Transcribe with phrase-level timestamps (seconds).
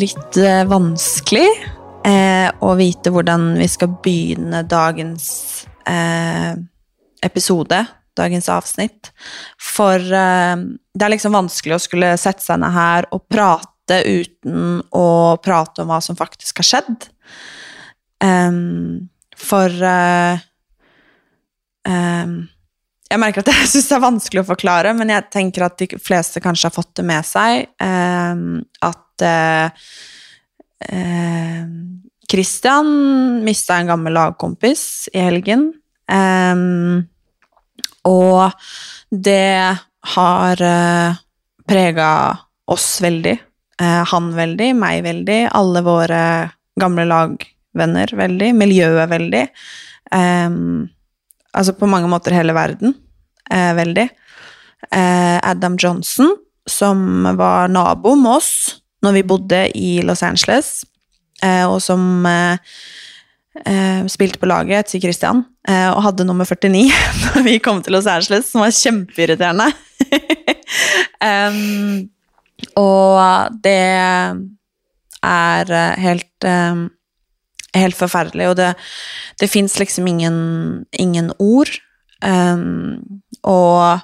[0.00, 1.48] litt eh, vanskelig
[2.06, 5.28] eh, å vite hvordan vi skal begynne dagens
[5.88, 6.52] eh,
[7.26, 7.82] episode,
[8.16, 9.12] dagens avsnitt.
[9.60, 10.56] For eh,
[10.96, 15.08] det er liksom vanskelig å skulle sette seg ned her og prate uten å
[15.42, 17.08] prate om hva som faktisk har skjedd.
[18.24, 20.40] Um, for uh,
[21.84, 22.38] um,
[23.06, 26.00] jeg merker at jeg syns det er vanskelig å forklare, men jeg tenker at de
[26.02, 27.68] fleste kanskje har fått det med seg.
[27.78, 29.66] Um, at Eh,
[30.88, 31.64] eh,
[32.30, 32.88] Christian
[33.44, 35.68] mista en gammel lagkompis i helgen.
[36.10, 36.56] Eh,
[38.06, 38.50] og
[39.10, 39.76] det
[40.16, 41.18] har eh,
[41.68, 42.10] prega
[42.66, 43.36] oss veldig.
[43.80, 46.20] Eh, han veldig, meg veldig, alle våre
[46.80, 49.42] gamle lagvenner veldig, miljøet veldig.
[50.14, 50.86] Em,
[51.56, 52.94] altså på mange måter hele verden
[53.50, 54.08] eh, veldig.
[54.90, 58.52] Eh, Adam Johnson, som var nabo med oss
[59.04, 60.84] når vi bodde i Los Angeles,
[61.44, 62.58] eh, og som eh,
[63.66, 66.90] eh spilte på laget til Christian, eh, og hadde nummer 49
[67.24, 69.70] når vi kom til Los Angeles, som var kjempeirriterende.
[71.30, 72.08] um,
[72.76, 73.80] og det
[75.22, 76.86] er eh, helt um,
[77.76, 78.72] helt forferdelig, og det,
[79.40, 80.38] det fins liksom ingen,
[80.92, 81.70] ingen ord.
[82.24, 84.00] Um, og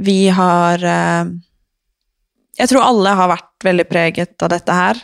[0.00, 1.32] vi har uh,
[2.60, 4.96] jag tror alla har varit väldigt präget av detta här.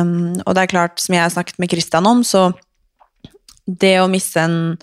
[0.00, 2.52] Um, och det är klart, som jag har snackat med Christian om, så
[3.66, 4.78] det att missa en,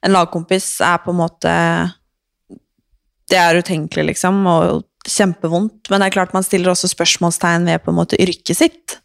[0.00, 1.90] en lagkompis är på en måte
[3.28, 5.86] Det är otänkligt liksom, och kämpevont.
[5.90, 8.98] Men det är klart man ställer också frågetecken med på måte yrket sitt.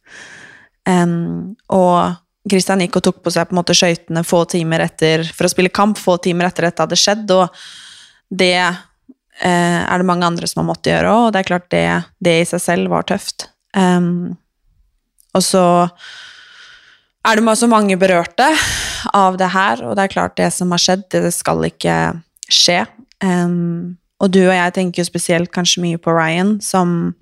[0.89, 2.11] Um, och
[2.50, 5.52] Christian gick och tog på sig på en måte skøytene få timmar efter, för att
[5.52, 7.32] spela kamp, få timmar efter att det hade skett.
[7.32, 7.49] Och
[8.30, 8.76] det
[9.43, 11.85] er det mange andre som har måttet gjøre òg, og det er klart det,
[12.23, 13.49] det i seg selv var tøft.
[13.75, 14.37] Um,
[15.35, 15.65] og så
[17.25, 18.47] er det så mange berørte
[19.13, 21.97] av det her, og det er klart det som har skjedd, det skal ikke
[22.47, 22.85] skje.
[23.23, 27.15] Um, og du og jeg tenker jo spesielt kanskje mye på Ryan, som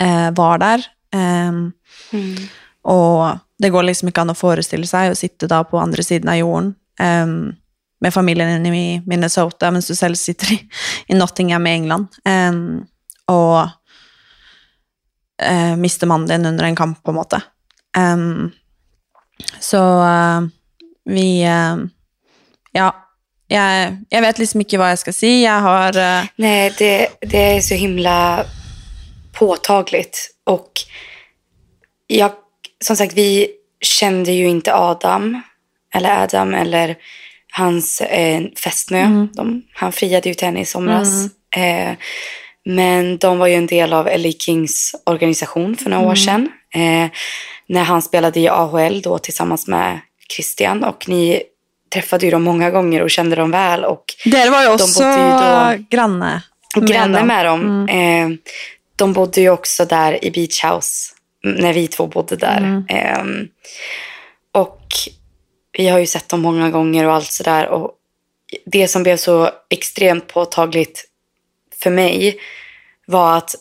[0.00, 0.86] eh, var der.
[1.12, 1.74] Um,
[2.88, 6.30] og det går liksom ikke an å forestille seg å sitte da på andre siden
[6.32, 6.70] av jorden
[7.00, 7.56] em,
[8.00, 10.68] med familjen i Minnesota men Suzelle sitter i,
[11.06, 12.86] i Nottingham i England, Um,
[13.26, 13.60] och
[15.50, 17.42] uh, mister mannen din under en kamp, på en måte.
[17.98, 18.50] Um,
[19.60, 20.40] så uh,
[21.04, 21.76] vi uh,
[22.72, 23.08] Ja,
[23.46, 25.54] jag, jag vet liksom inte vad jag ska säga.
[25.54, 26.26] Jag har Uh...
[26.36, 28.44] Nej, det, det är så himla
[29.32, 30.30] påtagligt.
[30.44, 30.72] Och
[32.06, 32.32] jag,
[32.84, 33.48] som sagt, vi
[33.80, 35.42] kände ju inte Adam,
[35.94, 36.96] eller Adam, eller
[37.50, 39.26] hans eh, fästmö.
[39.34, 41.08] De, han friade ju till henne i somras.
[41.56, 41.92] Eh,
[42.64, 46.48] men de var ju en del av LA Kings organisation för några år sedan.
[46.74, 47.10] Eh,
[47.66, 50.00] när han spelade i AHL då tillsammans med
[50.34, 50.84] Christian.
[50.84, 51.42] Och ni
[51.92, 53.84] träffade ju dem många gånger och kände dem väl.
[53.84, 56.42] Och Dere var bodde ju då- granne.
[56.76, 57.26] med granne dem.
[57.26, 57.88] med dem.
[57.88, 58.28] Eh,
[58.96, 62.84] de bodde ju också där i Beach House mm, när vi två bodde där.
[62.88, 63.24] Eh,
[64.52, 64.86] och
[65.72, 67.68] vi har ju sett dem många gånger och allt sådär.
[67.68, 67.92] Och
[68.66, 71.04] det som blev så extremt påtagligt
[71.82, 72.40] för mig
[73.06, 73.54] var att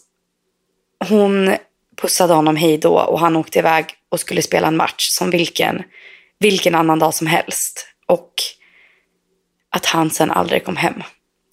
[1.09, 1.55] hon
[2.01, 5.83] pussade honom hej då och han åkte iväg och skulle spela en match som vilken,
[6.39, 7.87] vilken annan dag som helst.
[8.05, 8.33] Och
[9.69, 11.03] att han sen aldrig kom hem.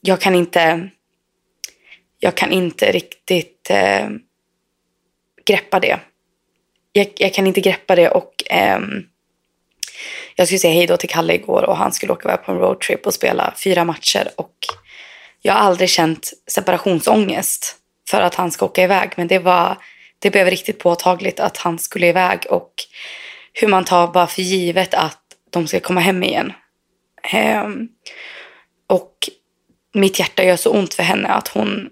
[0.01, 0.91] Jag kan inte,
[2.19, 4.09] jag kan inte riktigt eh,
[5.45, 6.01] greppa det.
[6.93, 9.05] Jag, jag kan inte greppa det och ehm,
[10.37, 12.59] jag skulle säga hej då till Kalle igår och han skulle åka iväg på en
[12.59, 14.55] roadtrip och spela fyra matcher och
[15.43, 17.77] jag har aldrig känt separationsångest
[18.11, 19.77] för att han ska åka iväg men det var
[20.19, 22.73] det blev riktigt påtagligt att han skulle iväg och
[23.53, 26.53] hur man tar bara för givet att de ska komma hem igen.
[27.33, 27.89] Ehm,
[28.87, 29.13] och
[29.95, 31.89] mitt hjärta gör så ont för henne att hon,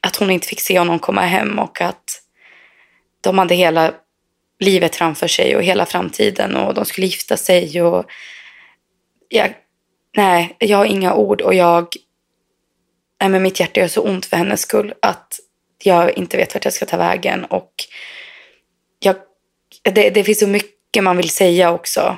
[0.00, 2.22] att hon inte fick se honom komma hem och att
[3.20, 3.94] de hade hela
[4.60, 8.04] livet framför sig och hela framtiden och de skulle gifta sig och
[9.28, 9.54] jag,
[10.16, 11.88] nej, jag har inga ord och jag,
[13.20, 15.40] nej men mitt hjärta gör så ont för hennes skull att
[15.82, 17.72] jag inte vet vart jag ska ta vägen och
[18.98, 19.16] jag,
[19.82, 22.16] det, det finns så mycket man vill säga också.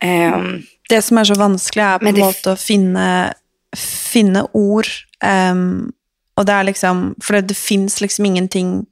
[0.00, 3.34] Ehm, Det som er så vanskelig, er på en måte å finne,
[3.76, 4.86] finne ord.
[5.24, 5.92] em,
[6.38, 8.86] och det är liksom för det, det liksom ingenting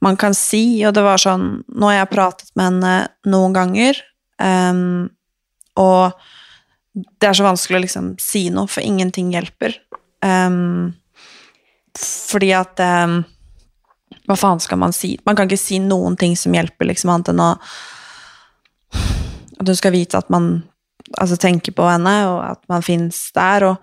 [0.00, 0.86] man kan si.
[0.86, 3.96] Och det var sånn nu har jag pratat med henne några gånger.
[4.42, 5.08] Um,
[5.74, 6.20] och
[7.18, 9.74] det är så svårt att liksom säga något, för ingenting hjälper.
[10.24, 10.92] Um,
[12.30, 13.24] för att, um,
[14.26, 15.18] vad fan ska man si?
[15.24, 17.58] Man kan inte si någonting som hjälper, liksom, annet att,
[19.58, 20.62] att du ska veta att man
[21.18, 23.62] alltså, tänker på henne, och att man finns där.
[23.62, 23.76] Och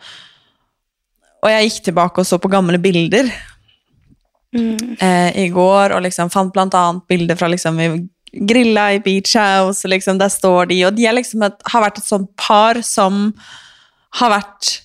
[1.43, 3.29] og jeg gikk tilbake og så på gamle bilder
[4.57, 7.79] eh, i går, og liksom fant blant annet bilder fra liksom
[8.47, 12.09] grilla i Beach House, liksom der står de, og de liksom et, har vært et
[12.09, 13.31] sånt par som
[14.17, 14.77] har vært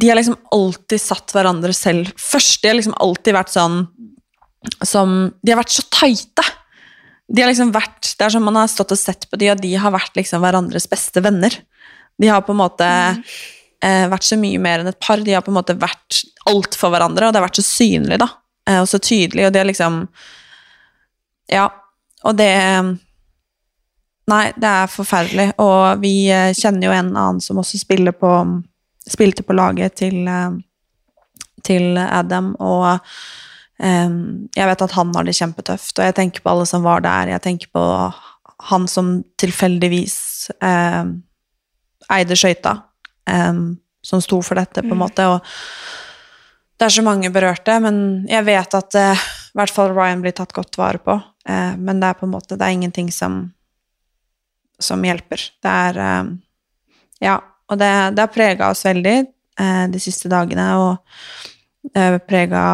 [0.00, 2.62] De har liksom alltid satt hverandre selv først.
[2.62, 3.82] De har liksom alltid vært sånn
[4.88, 6.44] som De har vært så tighte.
[7.28, 9.60] De har liksom vært, Det er som man har stått og sett på de, og
[9.60, 11.54] de har vært liksom hverandres beste venner.
[12.20, 12.88] De har på en måte
[13.82, 15.20] eh, vært så mye mer enn et par.
[15.22, 18.20] De har på en måte vært alt for hverandre, og det har vært så synlig
[18.22, 18.28] da,
[18.68, 19.46] eh, og så tydelig.
[19.48, 20.04] Og det liksom
[21.52, 21.68] Ja.
[22.24, 22.52] Og det
[24.30, 25.48] Nei, det er forferdelig.
[25.58, 28.30] Og vi eh, kjenner jo en annen som også spiller på
[29.02, 30.52] Spilte på laget til, eh,
[31.66, 33.00] til Adam, og
[33.82, 34.12] eh,
[34.54, 35.98] jeg vet at han har det kjempetøft.
[35.98, 37.32] Og jeg tenker på alle som var der.
[37.34, 37.82] Jeg tenker på
[38.70, 40.16] han som tilfeldigvis
[40.62, 41.02] eh,
[42.14, 42.76] eide skøyta,
[43.30, 43.52] eh,
[44.02, 45.26] som sto for dette, på en måte.
[45.26, 45.40] og
[46.82, 47.96] det er så mange berørte, men
[48.26, 51.14] jeg vet at eh, i hvert fall Ryan blir tatt godt vare på.
[51.46, 53.44] Eh, men det er på en måte det er ingenting som,
[54.82, 55.44] som hjelper.
[55.62, 56.32] Det er eh,
[57.22, 57.36] Ja,
[57.70, 62.64] og det, det har prega oss veldig eh, de siste dagene, og har prega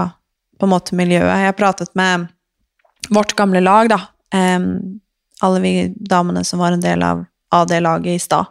[0.58, 1.28] på en måte miljøet.
[1.28, 2.30] Jeg har pratet med
[3.12, 4.00] vårt gamle lag, da.
[4.32, 4.58] Eh,
[5.44, 8.48] alle vi damene som var en del av, av det laget i stad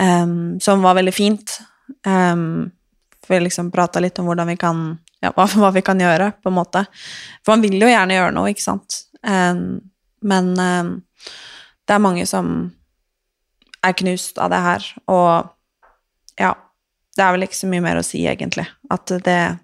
[0.00, 1.60] um, som var väldigt fint.
[2.06, 2.70] Um,
[3.26, 6.32] för vi liksom prata lite om hvordan vi kan ja, vad, vad, vi kan göra
[6.32, 6.84] på en måte.
[7.44, 9.02] För man vill ju gärna göra något, inte sant.
[9.26, 9.80] Um,
[10.20, 11.02] men um,
[11.84, 12.70] det är många som
[13.82, 15.56] är knust av det här och
[16.36, 16.58] ja
[17.16, 18.68] Det är väl inte så mycket mer att säga egentligen.
[18.90, 19.58] Att det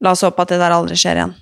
[0.00, 1.34] Låt oss hoppas att det där aldrig sker igen.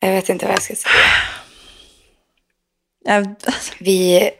[0.00, 0.92] Jag vet inte vad jag ska säga.
[3.78, 4.30] Vi,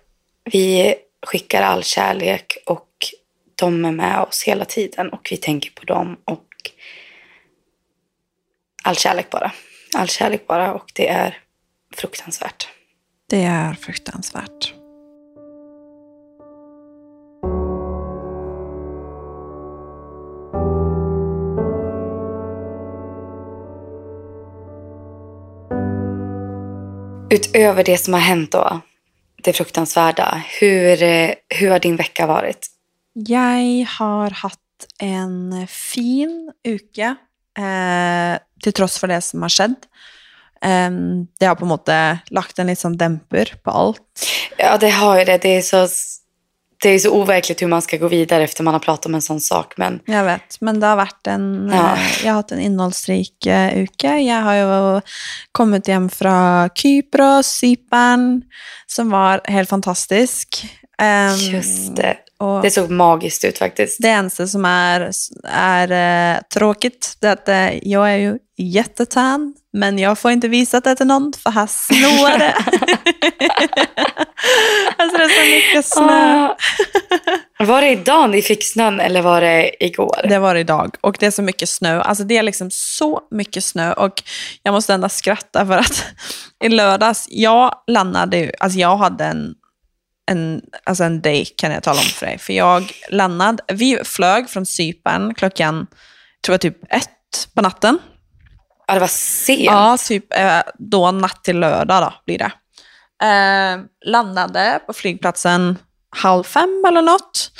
[0.44, 0.94] vi
[1.26, 2.88] skickar all kärlek och
[3.54, 6.46] de är med oss hela tiden och vi tänker på dem och
[8.84, 9.52] all kärlek bara.
[9.96, 11.38] All kärlek bara och det är
[11.96, 12.68] fruktansvärt.
[13.30, 14.79] det er fruktansvært.
[27.40, 28.80] Utöver det som har hänt då,
[29.42, 32.66] det fruktansvärda, hur, eh, hur har din vecka varit?
[33.14, 34.58] Jeg har hatt
[34.98, 37.14] en fin uke,
[37.58, 39.74] eh, til tross for det som har skjedd.
[40.62, 41.96] Em, det har på en måte
[42.30, 44.26] lagt en litt sånn demper på alt.
[44.58, 45.38] Ja, det har ju det.
[45.42, 45.88] Det är så,
[46.82, 49.22] det är så overkligt hur man ska gå vidare efter man har pratat om en
[49.22, 49.74] sån sak.
[49.76, 51.92] Men Jeg vet, men det har vært en Ja.
[51.94, 54.14] eh, Jeg har hatt en innholdsrik eh, uke.
[54.18, 55.00] Jeg har jo
[55.52, 58.42] kommet hjem fra Kypros, Cypern,
[58.86, 60.64] som var helt fantastisk.
[60.98, 62.16] Em, just det.
[62.40, 64.02] Og Det såg magiskt ut faktiskt.
[64.02, 65.10] Det eneste som er,
[65.44, 70.80] er eh, tråkigt, är att eh, jag är ju jättetan, men jag får inte visa
[70.80, 72.54] det till någon, för här snöar det.
[74.96, 76.48] alltså det är så mycket snö.
[76.48, 76.56] Ah.
[77.64, 80.20] Var det idag ni fick snön eller var det igår?
[80.28, 82.00] Det var idag, och det är så mycket snö.
[82.00, 84.22] Alltså det är liksom så mycket snö, och
[84.62, 86.04] jag måste ändå skratta för att
[86.64, 89.54] i lördags, jag landade ju, alltså jag hade en
[90.26, 92.38] en, alltså en day kan jag tala om för dig.
[92.38, 95.86] För jag landade, vi flög från Cypern klockan,
[96.44, 97.98] tror jag typ ett på natten.
[98.86, 99.60] Ja, det var sent.
[99.60, 102.52] Ja, typ eh, då natt till lördag då, blir det.
[103.26, 105.78] Eh, landade på flygplatsen
[106.16, 107.50] halv fem eller något.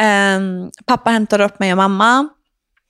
[0.00, 0.40] Eh,
[0.86, 2.28] pappa hämtade upp mig och mamma.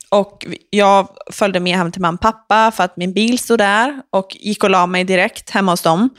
[0.09, 4.03] Och jag följde med hem till mamma och pappa för att min bil stod där
[4.11, 6.11] och gick och la mig direkt hemma hos dem.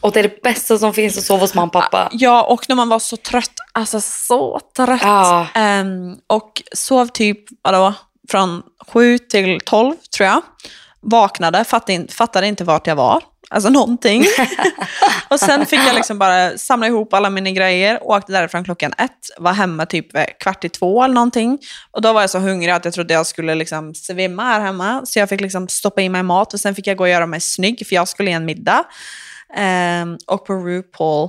[0.00, 2.08] Och det är det bästa som finns att sova hos mamma och pappa.
[2.12, 5.02] Ja, och när man var så trött, alltså så trött.
[5.02, 5.46] Ja.
[5.54, 7.94] Ehm, och sov typ, vadå,
[8.30, 8.62] från
[8.92, 10.42] sju till tolv tror jag.
[11.00, 13.22] Vaknade, fattade, fattade inte vart jag var.
[13.50, 14.24] Alltså någonting.
[15.28, 19.10] och sen fick jag liksom bara samla ihop alla mina grejer, åkte därifrån klockan ett,
[19.38, 20.06] var hemma typ
[20.40, 21.58] kvart i två eller någonting.
[21.90, 25.02] Och då var jag så hungrig att jag trodde jag skulle liksom svimma här hemma.
[25.04, 27.26] Så jag fick liksom stoppa i mig mat och sen fick jag gå och göra
[27.26, 28.84] mig snygg för jag skulle ge en middag.
[29.54, 31.28] Ehm, och på RuPaul,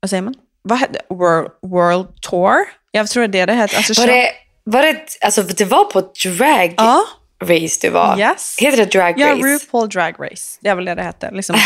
[0.00, 0.34] vad säger man?
[0.62, 2.56] Vad hette World, World Tour?
[2.90, 3.76] Jag tror det är det heter.
[3.76, 4.30] Alltså, Var det,
[4.64, 6.74] var det, alltså det var på drag?
[6.76, 7.04] Ja,
[7.42, 8.18] race du var.
[8.18, 8.56] Yes.
[8.60, 9.46] Heter det drag Ja, race?
[9.46, 10.58] RuPaul Drag Race.
[10.60, 11.30] Det är väl det det hette.
[11.30, 11.56] Liksom,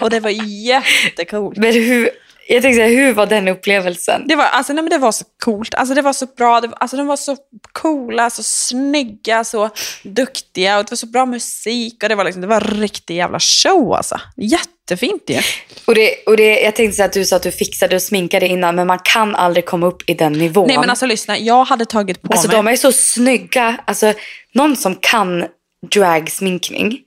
[0.00, 1.56] och det var jättecoolt.
[1.58, 2.10] Men hur,
[2.50, 4.24] jag tänkte säga, hur var den upplevelsen?
[4.26, 5.74] Det var, alltså, nej, men det var så coolt.
[5.74, 6.60] Alltså, det var så bra.
[6.60, 7.36] Det var, alltså, de var så
[7.72, 9.70] coola, så snygga, så
[10.02, 10.78] duktiga.
[10.78, 12.02] Och det var så bra musik.
[12.02, 13.94] Och det var, liksom, det var en riktig jävla show.
[13.94, 14.20] Alltså.
[14.36, 15.40] Jättefint ju.
[15.84, 18.46] Och det, och det, jag tänkte säga att du sa att du fixade och sminkade
[18.46, 20.66] innan, men man kan aldrig komma upp i den nivån.
[20.68, 22.56] Nej men alltså lyssna, jag hade tagit på Alltså mig...
[22.56, 23.76] de är så snygga.
[23.84, 24.12] Alltså
[24.54, 25.44] någon som kan
[25.92, 26.98] dragsminkning,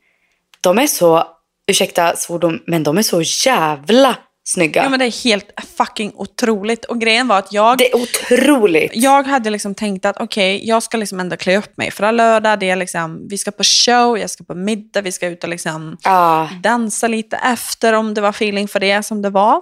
[0.61, 1.23] de är så,
[1.67, 4.83] ursäkta svordom, men de är så jävla snygga.
[4.83, 6.85] Ja men det är helt fucking otroligt.
[6.85, 7.77] Och grejen var att jag...
[7.77, 8.91] Det är otroligt.
[8.95, 11.91] Jag hade liksom tänkt att okej, jag ska liksom ändå klä upp mig.
[11.91, 15.27] För lördag, det är liksom, vi ska på show, jag ska på middag, vi ska
[15.27, 16.49] ut och liksom Ja.
[16.63, 19.61] dansa lite efter om det var feeling för det som det var.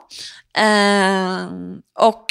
[0.57, 2.25] Ehm, och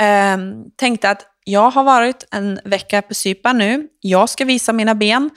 [0.00, 3.86] ehm, tänkte att jag har varit en vecka på Cypern nu.
[4.00, 5.30] Jag ska visa mina ben.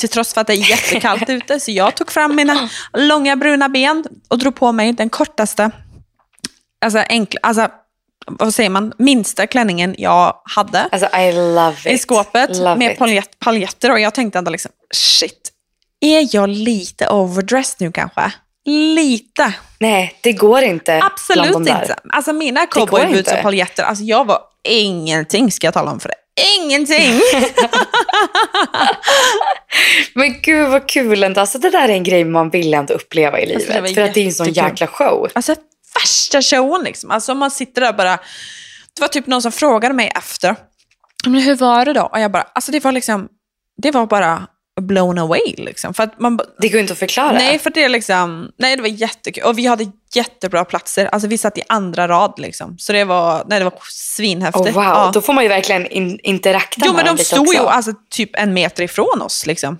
[0.00, 1.60] Till trots för att det är jättekallt ute.
[1.60, 5.70] Så jag tog fram mina långa bruna ben och drog på mig den kortaste,
[6.84, 7.68] alltså, enkla, alltså
[8.26, 13.90] vad säger man, minsta klänningen jag hade Alltså I i skåpet Love med paljett, paljetter
[13.90, 15.50] och jag tänkte ändå liksom, shit,
[16.00, 18.32] är jag lite overdressed nu kanske?
[18.66, 19.54] Lite.
[19.80, 21.96] Nej, det går inte Absolut de inte.
[22.08, 24.38] Alltså mina cowboyboots och paljetter, alltså jag var
[24.68, 26.14] ingenting ska jag tala om för det.
[26.60, 27.20] Ingenting!
[30.14, 31.40] Men gud vad kul ändå.
[31.40, 33.56] Alltså det där är en grej man vill ändå uppleva i livet.
[33.56, 35.28] Alltså, det var för att det är en sån jäkla show.
[35.32, 35.54] alltså
[36.00, 37.10] värsta showen liksom.
[37.10, 38.16] Alltså man sitter där bara,
[38.94, 40.56] det var typ någon som frågade mig efter,
[41.26, 42.02] men hur var det då?
[42.02, 43.28] Och jag bara, alltså det var liksom,
[43.82, 44.46] det var bara
[44.80, 45.94] blown away liksom.
[45.94, 47.32] För att man, Det går inte att förklara.
[47.32, 49.44] Nej, för det liksom, nej det var jättekul.
[49.44, 51.06] Och vi hade jättebra platser.
[51.06, 52.78] Alltså vi satt i andra rad liksom.
[52.78, 54.66] Så det var, nej det var svinhäftigt.
[54.66, 55.10] Oh, wow, Ja.
[55.14, 57.66] då får man ju verkligen in, interakta Jo med men dem de stod ju också.
[57.70, 59.78] alltså, typ en meter ifrån oss liksom.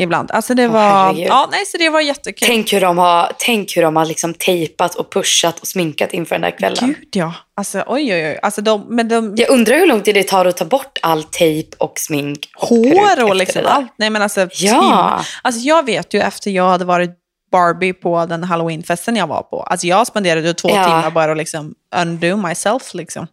[0.00, 0.30] Ibland.
[0.30, 1.26] Alltså det var, herregud.
[1.28, 2.48] ja nej så det var jättekul.
[2.48, 6.34] Tänk hur de har, tänk hur de har liksom tejpat och pushat och sminkat inför
[6.34, 6.86] den där kvällen.
[6.98, 7.34] Gud ja.
[7.56, 8.38] Alltså oj oj oj.
[8.42, 11.24] Alltså de, men de, Jag undrar hur lång tid det tar att ta bort all
[11.24, 13.92] tejp och smink och hår och liksom allt.
[13.98, 14.40] Nej men alltså.
[14.52, 15.18] Ja.
[15.20, 15.26] Tim.
[15.42, 17.10] Alltså jag vet ju efter jag hade varit
[17.52, 19.62] Barbie på den halloweenfesten jag var på.
[19.62, 20.84] Alltså jag spenderade två Ja.
[20.84, 23.26] timmar bara att liksom undo myself liksom.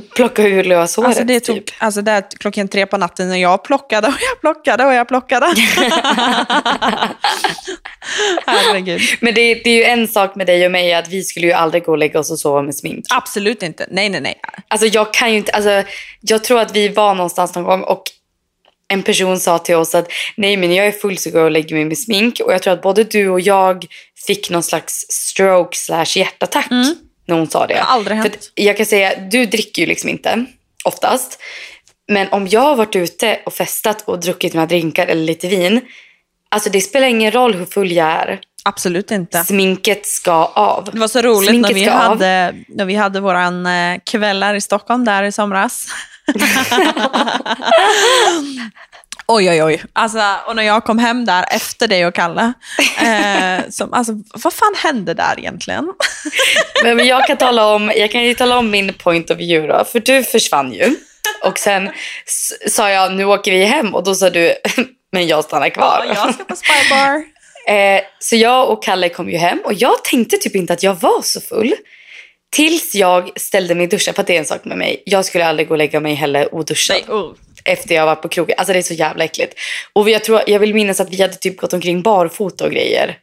[0.00, 1.64] Plocka ur löshåret Alltså det tog, typ.
[1.78, 5.46] alltså där klockan tre på natten och jag plockade och jag plockade och jag plockade.
[8.46, 9.00] Herregud.
[9.20, 11.52] Men det, det är ju en sak med dig och mig att vi skulle ju
[11.52, 13.04] aldrig gå och lägga oss och sova med smink.
[13.14, 13.86] Absolut inte.
[13.90, 14.40] Nej, nej, nej.
[14.68, 15.82] Alltså jag kan ju inte, alltså
[16.20, 18.02] jag tror att vi var någonstans någon gång och
[18.88, 21.44] en person sa till oss att nej men när jag är full så går jag
[21.46, 23.86] och lägger mig med smink och jag tror att både du och jag
[24.26, 26.68] fick någon slags stroke slash hjärtattack
[27.26, 27.74] när hon sa det.
[27.74, 28.34] Det har aldrig För hänt.
[28.36, 30.44] att jag kan säga, du dricker ju liksom inte
[30.84, 31.38] oftast.
[32.08, 35.80] Men om jag har varit ute och festat och druckit några drinkar eller lite vin,
[36.48, 38.40] alltså det spelar ingen roll hur full jag är.
[38.64, 39.44] Absolut inte.
[39.44, 40.88] Sminket ska av.
[40.92, 41.98] Det var så roligt när vi, ska av.
[41.98, 45.86] hade, när vi hade våran eh, kvällar i Stockholm där i somras.
[49.26, 49.82] oj, oj, oj.
[49.92, 52.52] Alltså, och när jag kom hem där efter dig och Kalle.
[52.96, 54.12] Eh, som, alltså,
[54.44, 55.92] vad fan hände där egentligen?
[56.82, 59.72] Men men jag kan, tala om, jag kan ju tala om min point of view
[59.72, 60.96] då, för du försvann ju.
[61.44, 61.90] Och sen
[62.68, 64.54] sa jag, nu åker vi hem och då sa du,
[65.12, 66.04] men jag stannar kvar.
[66.08, 67.24] Ja, jag ska på Spy Bar.
[67.74, 70.94] Eh, så jag och Kalle kom ju hem och jag tänkte typ inte att jag
[70.94, 71.74] var så full.
[72.50, 75.02] Tills jag ställde mig i duschen, för det är en sak med mig.
[75.06, 77.32] Jag skulle aldrig gå och lägga mig heller oduschad Nej, oh.
[77.66, 78.54] Efter jag var på krogen.
[78.58, 79.54] Alltså det är så jävla äckligt.
[79.92, 83.18] Och jag, tror, jag vill minnas att vi hade typ gått omkring barfota och grejer.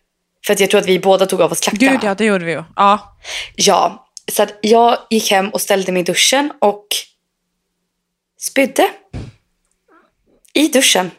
[0.45, 1.91] För att jag tror att vi båda tog av oss klackarna.
[1.91, 2.63] Gud ja, det gjorde vi ju.
[2.75, 3.17] Ja.
[3.55, 6.87] Ja, så att jag gick hem och ställde mig i duschen och
[8.39, 8.89] spydde.
[10.53, 11.11] I duschen.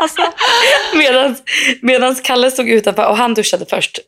[0.00, 0.22] Alltså,
[1.82, 3.98] Medan Kalle stod utanför och han duschade först.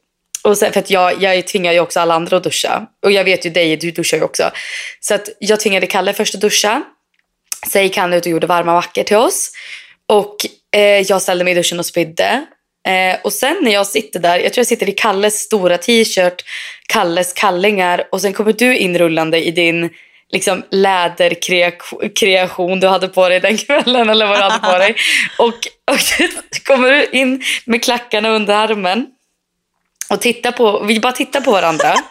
[0.45, 2.87] Och sen, för att jag, jag tvingar ju också alla andra att duscha.
[3.03, 4.51] Och jag vet ju dig, du duschar ju också.
[5.01, 6.83] Så att jag tvingade Kalle först att duscha.
[7.69, 9.53] Sen gick han ut och gjorde varma mackor till oss.
[10.09, 10.37] Och
[10.77, 12.47] eh, jag ställde mig i duschen och spydde.
[12.89, 16.45] Eh, och sen när jag sitter där, jag tror jag sitter i Kalles stora t-shirt,
[16.87, 19.91] Kalles kallingar och sen kommer du inrullande i din
[20.33, 24.97] liksom, läderkreation du hade på dig den kvällen eller vad du hade på dig.
[25.39, 25.55] Och,
[25.93, 25.99] och
[26.65, 29.07] kommer du in med klackarna under armen
[30.11, 31.95] och tittar på, vi bara tittar på varandra.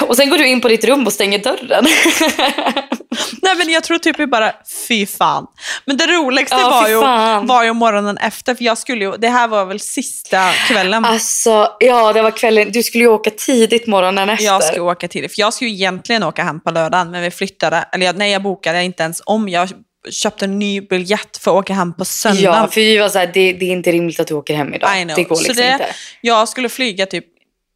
[0.00, 1.84] Och sen går du in på ditt rum och stänger dörren.
[3.42, 4.52] nej men jag tror typ bara,
[4.88, 5.46] fy fan.
[5.84, 9.28] Men det roligaste Ja, var, ju, var ju morgonen efter, för jag skulle ju, det
[9.28, 11.04] här var väl sista kvällen.
[11.04, 12.72] Alltså, ja det var kvällen.
[12.72, 14.46] Du skulle ju åka tidigt morgonen efter.
[14.46, 15.34] Jag ska åka det.
[15.34, 17.84] För jag skulle ju egentligen åka hem på lördagen, men vi flyttade.
[17.92, 19.48] Eller jag, nej, jag bokade inte ens om.
[19.48, 19.68] Jag
[20.10, 22.40] köpt en ny biljett för att åka hem på söndag.
[22.40, 24.74] Ja, för vi var så här, det, det är inte rimligt att du åker hem
[24.74, 25.00] idag.
[25.00, 25.16] I know.
[25.16, 25.86] Det går Så liksom det- inte.
[26.20, 27.24] Jag skulle flyga typ,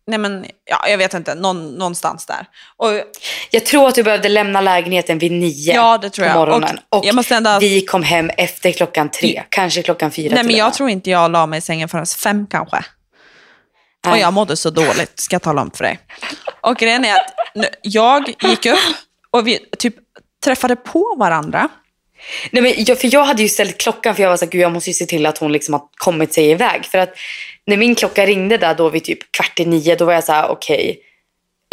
[0.06, 2.46] nej men, ja, jag vet inte, någon, någonstans där.
[2.76, 2.90] Och,
[3.50, 6.36] Jag tror att du behövde lämna lägenheten vid nio ja, det tror på jag.
[6.38, 6.78] morgonen.
[6.88, 10.52] Och, jag måste ändå, vi kom hem efter klockan tre, kanske klockan fyra nej men
[10.54, 12.84] och jag tror inte jag la mig i sängen förrän fem kanske.
[14.10, 15.98] Och jag mådde så dåligt, ska jag tala om för dig.
[16.60, 17.34] Och grejen är att
[17.82, 18.78] jag gick upp
[19.30, 19.94] och vi typ
[20.44, 21.68] träffade på varandra.
[22.50, 24.72] Nej, men jag, för jag hade ju ställt klockan för jag var så här, jag
[24.72, 26.84] måste ju se till att hon liksom har kommit sig iväg.
[26.84, 27.14] För att
[27.66, 30.32] när min klocka ringde där då vid typ kvart i nio, då var jag så
[30.32, 31.00] här, okej.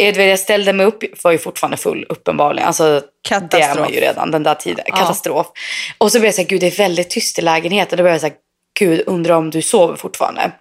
[0.02, 0.26] Okay.
[0.26, 2.66] Jag ställde mig upp, var ju fortfarande full uppenbarligen.
[2.66, 3.78] Alltså, Det är Katastrof.
[3.78, 4.84] man ju redan den där tiden.
[4.86, 4.96] Ja.
[4.96, 5.46] Katastrof.
[5.98, 7.96] Och så blev jag så här, gud det är väldigt tyst i lägenheten.
[7.96, 8.36] Då blev jag så här,
[8.78, 10.52] gud undrar om du sover fortfarande.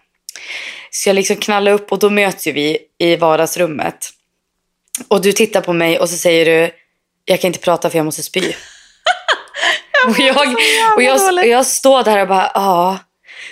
[0.91, 4.09] Så jag liksom knallade upp och då möts ju vi i vardagsrummet.
[5.07, 6.71] Och du tittar på mig och så säger du,
[7.25, 8.53] jag kan inte prata för jag måste spy.
[10.07, 10.55] och, jag,
[10.95, 12.99] och, jag, och jag står där och bara, ja.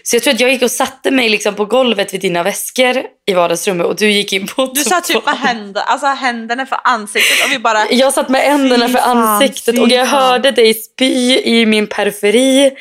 [0.03, 3.03] Så jag tror att jag gick och satte mig liksom på golvet vid dina väskor
[3.25, 6.79] i vardagsrummet och du gick in på Du satt typ med händer, alltså händerna för
[6.83, 7.91] ansiktet och vi bara...
[7.91, 10.19] Jag satt med händerna för fan, ansiktet och jag fan.
[10.19, 12.71] hörde dig spy i min periferi.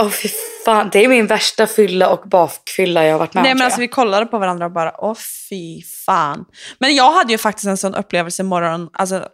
[0.00, 0.28] Åh fy
[0.64, 3.58] fan, det är min värsta fylla och bakfylla jag har varit med Nej om men
[3.58, 5.16] tror alltså vi kollade på varandra och bara, åh
[5.50, 6.44] fy fan.
[6.78, 9.28] Men jag hade ju faktiskt en sån upplevelse imorgon, alltså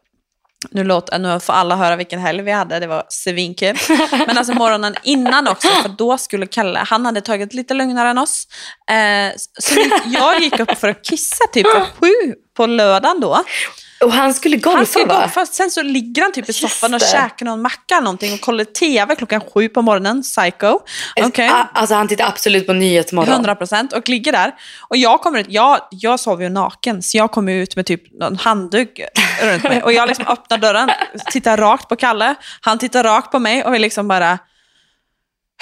[0.71, 3.77] nu, låter, nu får alla höra vilken helg vi hade, det var svinkul.
[4.27, 8.19] Men alltså morgonen innan också, för då skulle Kalle, han hade tagit lite lugnare än
[8.19, 8.47] oss.
[8.91, 13.45] Eh, så jag gick upp för att kissa typ sju på lördagen då.
[14.01, 15.29] Och han skulle golfa Han va?
[15.29, 18.41] fast sen så ligger han typ i soffan och käkar någon macka eller någonting och
[18.41, 20.79] kollar tv klockan sju på morgonen, psycho.
[21.53, 23.33] A- Alltså han tittar absolut på Nyhetsmorgon.
[23.35, 24.55] 100 procent och ligger där.
[24.89, 28.21] Och jag kommer ut, jag, jag sover ju naken, så jag kommer ut med typ
[28.21, 29.01] någon handduk
[29.43, 29.83] runt mig.
[29.83, 30.91] Och jag liksom öppnar dörren,
[31.31, 34.39] tittar rakt på Kalle, han tittar rakt på mig och vi liksom bara,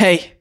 [0.00, 0.32] hej.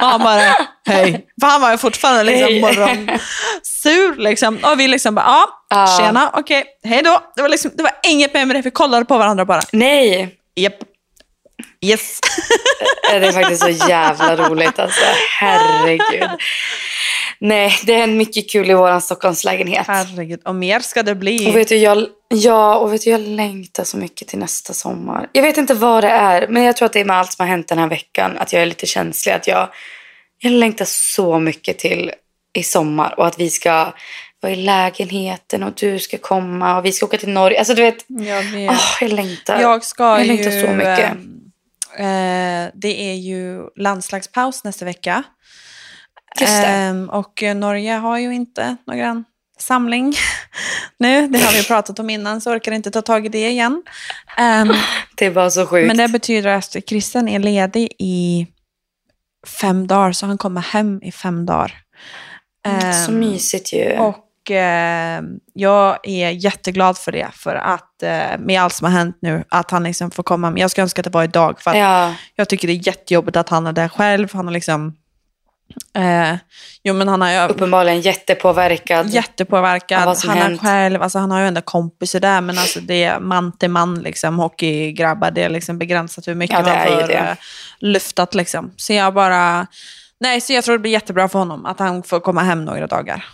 [0.00, 0.56] Och han bara,
[0.86, 1.26] hej.
[1.40, 4.58] För han var ju fortfarande liksom morgonsur liksom.
[4.64, 7.20] Och vi liksom bara, ja, tjena, okej, hej då.
[7.36, 9.60] Det var, liksom, det var inget mer med det, vi kollade på varandra bara.
[9.72, 10.74] Nej, Japp.
[11.82, 12.20] Yes.
[13.10, 15.04] det är faktiskt så jävla roligt alltså.
[15.40, 16.30] Herregud.
[17.38, 19.86] Nej, det händer mycket kul i våran Stockholmslägenhet.
[19.86, 21.50] Herregud, och mer ska det bli.
[21.50, 25.28] Och vet du, jag, ja, och vet du, jag längtar så mycket till nästa sommar.
[25.32, 27.42] Jag vet inte vad det är, men jag tror att det är med allt som
[27.42, 28.38] har hänt den här veckan.
[28.38, 29.32] Att jag är lite känslig.
[29.32, 29.68] Att jag,
[30.38, 32.12] jag längtar så mycket till
[32.58, 33.14] i sommar.
[33.18, 33.92] Och att vi ska
[34.40, 37.58] vara i lägenheten och du ska komma och vi ska åka till Norge.
[37.58, 38.70] Alltså du vet, Jag vet.
[38.70, 39.60] åh, jag längtar.
[39.60, 40.26] Jag ska Jag ju...
[40.26, 41.10] längtar så mycket.
[41.98, 45.22] Eh, det är ju landslagspaus nästa vecka.
[46.40, 49.24] Ehm, och eh, Norge har ju inte någon
[49.58, 50.14] samling
[50.98, 51.28] nu.
[51.28, 53.82] Det har vi pratat om innan, så orkar inte ta tag i det igen.
[54.38, 54.72] Ehm,
[55.16, 55.86] Det bara så sjukt.
[55.86, 58.46] men det betyder att Christian är ledig i
[59.60, 61.78] fem dagar, så han kommer hem i fem dagar.
[63.06, 63.98] så Ehm, mysigt ju.
[63.98, 64.16] Och
[64.50, 65.20] eh,
[65.54, 69.70] jag är jätteglad för det, för att eh, med allt som har hänt nu, att
[69.70, 70.50] han liksom får komma.
[70.50, 73.36] Men jag skulle önska att det var idag, för ja, jag tycker det är jättejobbigt
[73.36, 74.28] att han är där själv.
[74.32, 74.96] Han har liksom,
[75.96, 76.34] eh,
[76.82, 79.08] jo men han har uppenbarligen jättepåverkad.
[79.10, 80.00] jättepåverkad.
[80.00, 80.60] av vad som Han är hänt.
[80.60, 83.94] själv, alltså han har ju ändå kompisar där, men alltså det är man till man,
[84.02, 87.14] liksom, hockeygrabbar, det är liksom begränsat hur mycket Ja, man är får det.
[87.14, 87.34] eh,
[87.78, 88.34] lyftat.
[88.34, 88.72] Liksom.
[88.76, 89.66] Så jag bara,
[90.20, 92.86] nej, så jag tror det blir jättebra för honom att han får komma hem några
[92.86, 93.24] dagar.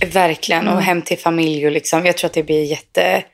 [0.00, 0.62] Verkligen.
[0.62, 0.74] Mm.
[0.74, 1.66] Och hem till familj.
[1.66, 2.06] Och liksom.
[2.06, 3.24] Jag tror att det blir jätte,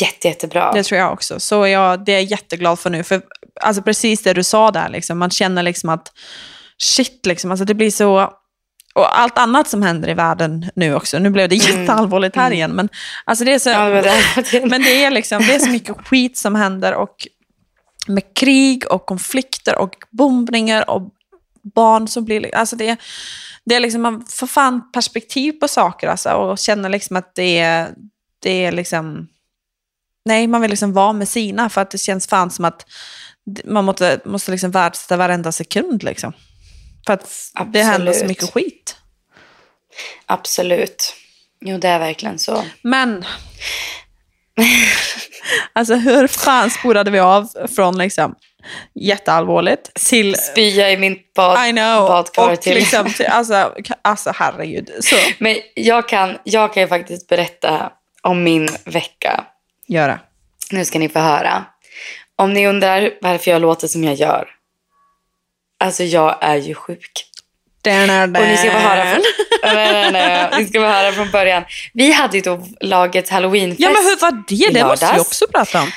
[0.00, 0.72] jätte, jättebra.
[0.72, 1.40] Det tror jag också.
[1.40, 3.02] Så jag, det är jag jätteglad för nu.
[3.02, 3.22] För
[3.60, 6.12] alltså precis det du sa där, liksom, man känner liksom att
[6.78, 8.32] shit, liksom, alltså det blir så...
[8.94, 11.18] Och allt annat som händer i världen nu också.
[11.18, 12.70] Nu blev det jätteallvarligt här igen.
[12.70, 12.88] Men,
[13.24, 13.94] alltså det är så, Mm.
[13.94, 14.66] Ja, det det.
[14.70, 16.94] men det är, liksom, det är så mycket skit som händer.
[16.94, 17.28] Och
[18.06, 21.02] med krig och konflikter och bombningar och
[21.74, 22.54] barn som blir...
[22.54, 22.96] Alltså det,
[23.64, 27.58] det är liksom, man får fan perspektiv på saker alltså, och känner liksom att det
[27.58, 27.94] är,
[28.38, 29.28] det är liksom...
[30.24, 32.86] Nej, man vill liksom vara med sina för att det känns fan som att
[33.64, 36.02] man måste, måste liksom värdesätta varenda sekund.
[36.02, 36.32] Liksom.
[37.06, 38.28] För att det händer så Absolut.
[38.28, 38.96] mycket skit.
[40.26, 41.14] Absolut.
[41.60, 42.64] Jo, det är verkligen så.
[42.82, 43.24] Men,
[45.72, 48.34] alltså hur fan spolade vi av från liksom
[48.94, 52.74] jätteallvarligt till Spya i min bad, I know, badkar och till.
[52.74, 54.90] liksom till, alltså, alltså herregud.
[55.00, 59.44] Så, Men jag kan, jag kan ju faktiskt berätta om min vecka.
[59.86, 60.18] göra.
[60.70, 61.64] Nu ska ni få höra.
[62.36, 64.48] Om ni undrar varför jag låter som jag gör.
[65.80, 67.30] Alltså jag är ju sjuk.
[67.86, 69.22] Och ni ska få höra från,
[69.74, 70.48] nej, nej, nej.
[70.58, 71.64] Ni ska få höra från början.
[71.92, 73.80] Vi hade ju då lagets halloweenfest.
[73.80, 74.70] Ja men hur var det?
[74.80, 75.90] Det måste vi också prata om.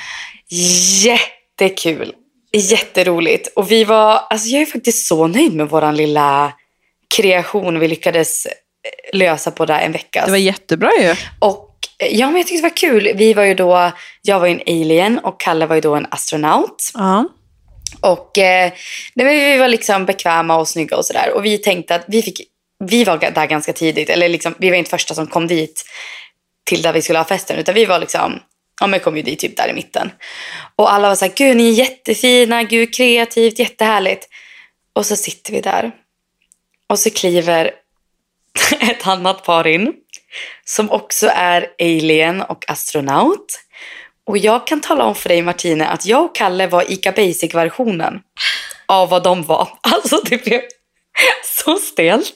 [0.48, 2.12] jättekul.
[2.52, 3.48] Jätteroligt.
[3.56, 6.52] Och vi var, alltså jag är faktiskt så nöjd med våran lilla
[7.16, 8.52] kreation vi lyckades eh,
[9.12, 10.22] lösa på där en vecka.
[10.24, 11.14] Det var jättebra ju.
[11.38, 13.12] Och eh, ja, men jag tyckte det var kul.
[13.14, 16.06] Vi var ju då, jag var ju en alien och Kalle var ju då en
[16.10, 16.90] astronaut.
[16.94, 17.28] Ja.
[18.00, 18.72] Och eh,
[19.14, 21.32] vi var liksom bekväma och snygga och sådär.
[21.34, 22.40] Och vi tänkte att vi fick,
[22.84, 24.10] vi var där ganska tidigt.
[24.10, 25.84] Eller liksom, vi var inte första som kom dit
[26.64, 27.58] till där vi skulle ha festen.
[27.58, 28.40] Utan vi var liksom,
[28.80, 30.10] ja men kom ju dit typ där i mitten.
[30.76, 34.28] Och alla var så här, gud ni är jättefina, gud kreativt, jättehärligt.
[34.92, 35.92] Och så sitter vi där.
[36.86, 37.70] Och så kliver
[38.80, 39.94] ett annat par in.
[40.64, 43.60] Som också är alien och astronaut.
[44.24, 48.20] Och jag kan tala om för dig Martine att jag och Kalle var Ica Basic-versionen
[48.86, 49.68] av vad de var.
[49.80, 50.60] Alltså det blev
[51.44, 52.32] så stelt.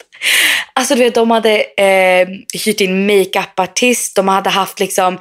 [0.74, 2.28] Alltså du vet, de hade eh,
[2.64, 5.18] hyrt in makeup-artist, de hade haft liksom,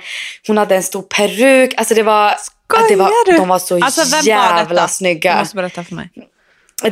[0.47, 1.73] hon hade en stor peruk.
[1.77, 2.35] Alltså det var,
[2.67, 3.37] Skojar det var du?
[3.37, 4.87] de var så Alltså, vem var jävla detta?
[4.87, 5.37] Du snygga.
[5.39, 6.09] måste berätta för mig.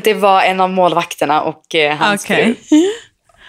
[0.04, 2.56] Det var en av målvakterna och eh, hans Okej.
[2.70, 2.86] fru.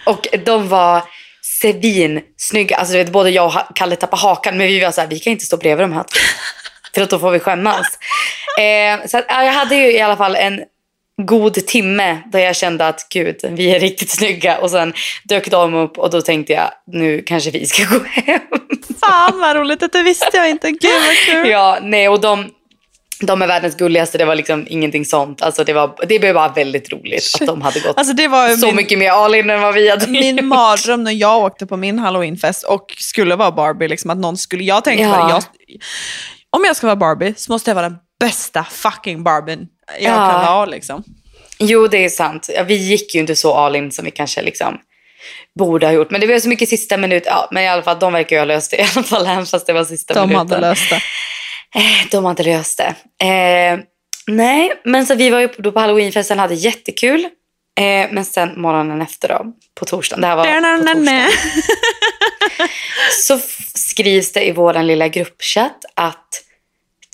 [0.05, 1.03] Och de var
[1.41, 2.75] svinsnygga.
[2.75, 5.19] Alltså du vet, både jag och Kalle tappade hakan men vi var så här, vi
[5.19, 6.05] kan inte stå bredvid de här.
[6.95, 7.99] För att då får vi skämmas.
[8.59, 10.59] Eh, så att, ja, jag hade ju i alla fall en
[11.25, 14.57] god timme där jag kände att gud, vi är riktigt snygga.
[14.57, 18.39] Och sen dök de upp och då tänkte jag, nu kanske vi ska gå hem.
[18.99, 20.71] Fan vad roligt, det visste jag inte.
[20.71, 21.47] Gud vad kul.
[21.49, 22.49] ja, nej och de,
[23.21, 25.41] de är världens gulligaste, det var liksom ingenting sånt.
[25.41, 28.49] Alltså det, var, det blev bara väldigt roligt att de hade gått Alltså det var
[28.49, 31.43] ju så min, mycket mer all in än vad vi hade min mardröm när jag
[31.43, 33.87] åkte på min halloweenfest och skulle vara Barbie.
[33.87, 35.11] Liksom, att någon skulle, jag tänkte Ja.
[35.17, 35.43] bara, jag,
[36.57, 39.67] om jag ska vara Barbie så måste jag vara den bästa fucking Barbien
[39.99, 40.29] jag Ja.
[40.31, 40.65] kan vara.
[40.65, 41.03] Liksom.
[41.59, 42.49] Jo, det är sant.
[42.55, 44.77] Ja, vi gick ju inte så all in som vi kanske liksom
[45.59, 46.11] borde ha gjort.
[46.11, 47.23] Men det var så mycket sista minut.
[47.25, 49.45] Ja, men i alla fall, de verkar ju ha löst det i alla fall, även
[49.45, 50.37] fast det var sista De minuten.
[50.51, 50.95] hade löst det.
[51.79, 52.77] Eh, De hade löst
[53.19, 53.25] det.
[53.27, 53.79] Eh,
[54.27, 57.23] nej, men så vi var ju då på halloweenfesten och hade jättekul.
[57.79, 59.45] Eh, men sen morgonen efter då,
[59.79, 60.21] på torsdagen.
[60.21, 61.29] Det här var på torsdagen.
[63.21, 63.39] Så
[63.75, 66.27] skrivs det i vår lilla gruppchatt att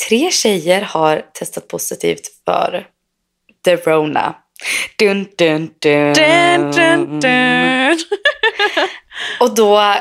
[0.08, 2.88] tre tjejer har testat positivt för
[3.66, 4.36] the Rona.
[4.96, 6.14] Dun, dun, dun.
[6.14, 7.98] Dun, dun, dun.
[9.40, 9.96] Och då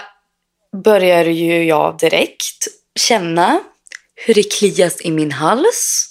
[0.84, 3.60] börjar ju jag direkt känna
[4.14, 6.08] hur det klias i min hals.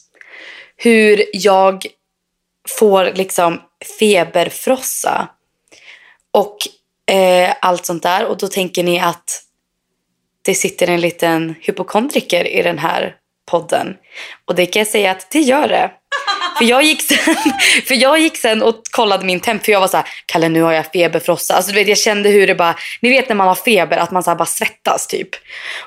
[0.77, 1.85] Hur jag
[2.79, 3.61] får liksom
[3.99, 5.29] feberfrossa.
[6.31, 6.57] Och
[7.15, 8.25] eh, allt sånt där.
[8.25, 9.41] Och då tänker ni att
[10.41, 13.15] det sitter en liten hypokondriker i den här
[13.51, 13.95] podden.
[14.47, 15.91] Och det kan jag säga att det gör det.
[16.57, 17.35] För jag gick sen,
[17.87, 19.65] för jag gick sen och kollade min temp.
[19.65, 21.55] För jag var så här, Kalle nu har jag feberfrossa.
[21.55, 24.11] Alltså du vet jag kände hur det bara, ni vet när man har feber att
[24.11, 25.29] man så här bara svettas typ.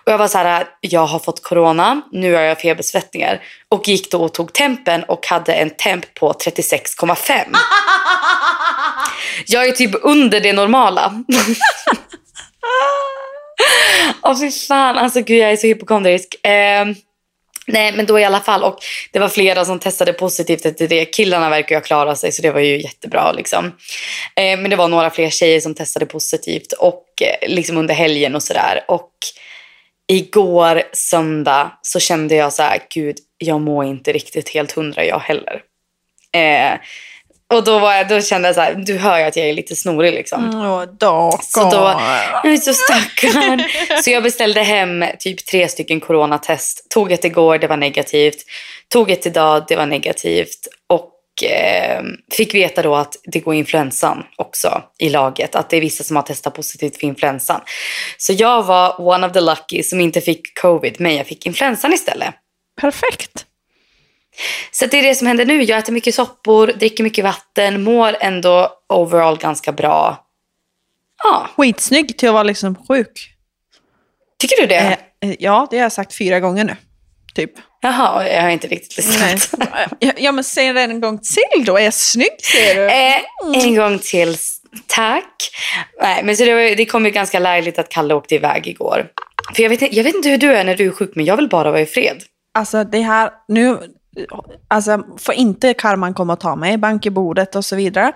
[0.04, 3.42] Och jag var så här, jag har fått corona, nu har jag febersvettningar.
[3.68, 7.56] Och gick då och tog tempen och hade en temp på 36,5.
[9.46, 11.12] Jag är typ under det normala.
[14.22, 16.46] Åh fy fan, alltså gud jag är så hypokondrisk.
[16.46, 16.86] Eh,
[17.68, 18.78] nej men då i alla fall, och
[19.12, 21.04] det var flera som testade positivt efter det.
[21.04, 23.66] Killarna verkar ju ha klarat sig så det var ju jättebra liksom.
[24.36, 28.34] Eh, men det var några fler tjejer som testade positivt och eh, liksom under helgen
[28.34, 28.84] och sådär.
[28.88, 29.12] Och
[30.06, 35.18] igår söndag så kände jag så här, gud jag mår inte riktigt helt hundra jag
[35.18, 35.62] heller.
[36.32, 36.78] Eh,
[37.54, 39.52] och då, var jag, då kände jag så här, du hör ju att jag är
[39.52, 40.50] lite snorig liksom.
[41.00, 41.42] Dakan.
[41.42, 42.00] Så då,
[42.44, 43.62] jag är så stackarn.
[44.04, 46.86] Så jag beställde hem typ tre stycken coronatest.
[46.90, 48.36] Tog ett igår, det var negativt.
[48.88, 50.68] Tog ett idag, det var negativt.
[50.86, 52.02] Och eh,
[52.36, 55.54] fick veta då att det går influensan också i laget.
[55.54, 57.60] Att det är vissa som har testat positivt för influensan.
[58.16, 61.92] Så jag var one of the lucky som inte fick covid, men jag fick influensan
[61.92, 62.34] istället.
[62.80, 63.47] Perfekt.
[64.70, 65.62] Så det är det som händer nu.
[65.62, 70.24] Jag äter mycket soppor, dricker mycket vatten, mår ändå overall ganska bra.
[71.24, 73.34] Ja, Skitsnygg till att vara liksom sjuk.
[74.38, 74.76] tycker du det?
[74.76, 76.76] Eh, eh, ja, det har jag sagt fyra gånger nu.
[77.34, 77.50] Typ.
[77.80, 79.50] Jaha, jag har inte riktigt lyssnat.
[80.00, 81.76] Ja, ja, men säg det en gång till då.
[81.78, 82.86] Är jag snygg, säger du?
[82.90, 84.36] Eh, en gång till,
[84.86, 85.50] tack.
[86.02, 89.06] Nej, men så det, var, det kom ju ganska lägligt att Kalle åkte iväg igår.
[89.54, 91.24] För jag vet, inte- jag vet inte hur du är när du är sjuk, men
[91.24, 92.22] jag vill bara vara i fred.
[92.54, 93.78] Alltså det här, nu,
[94.68, 98.12] alltså får inte karman komma och ta mig, bank i bordet och så vidare.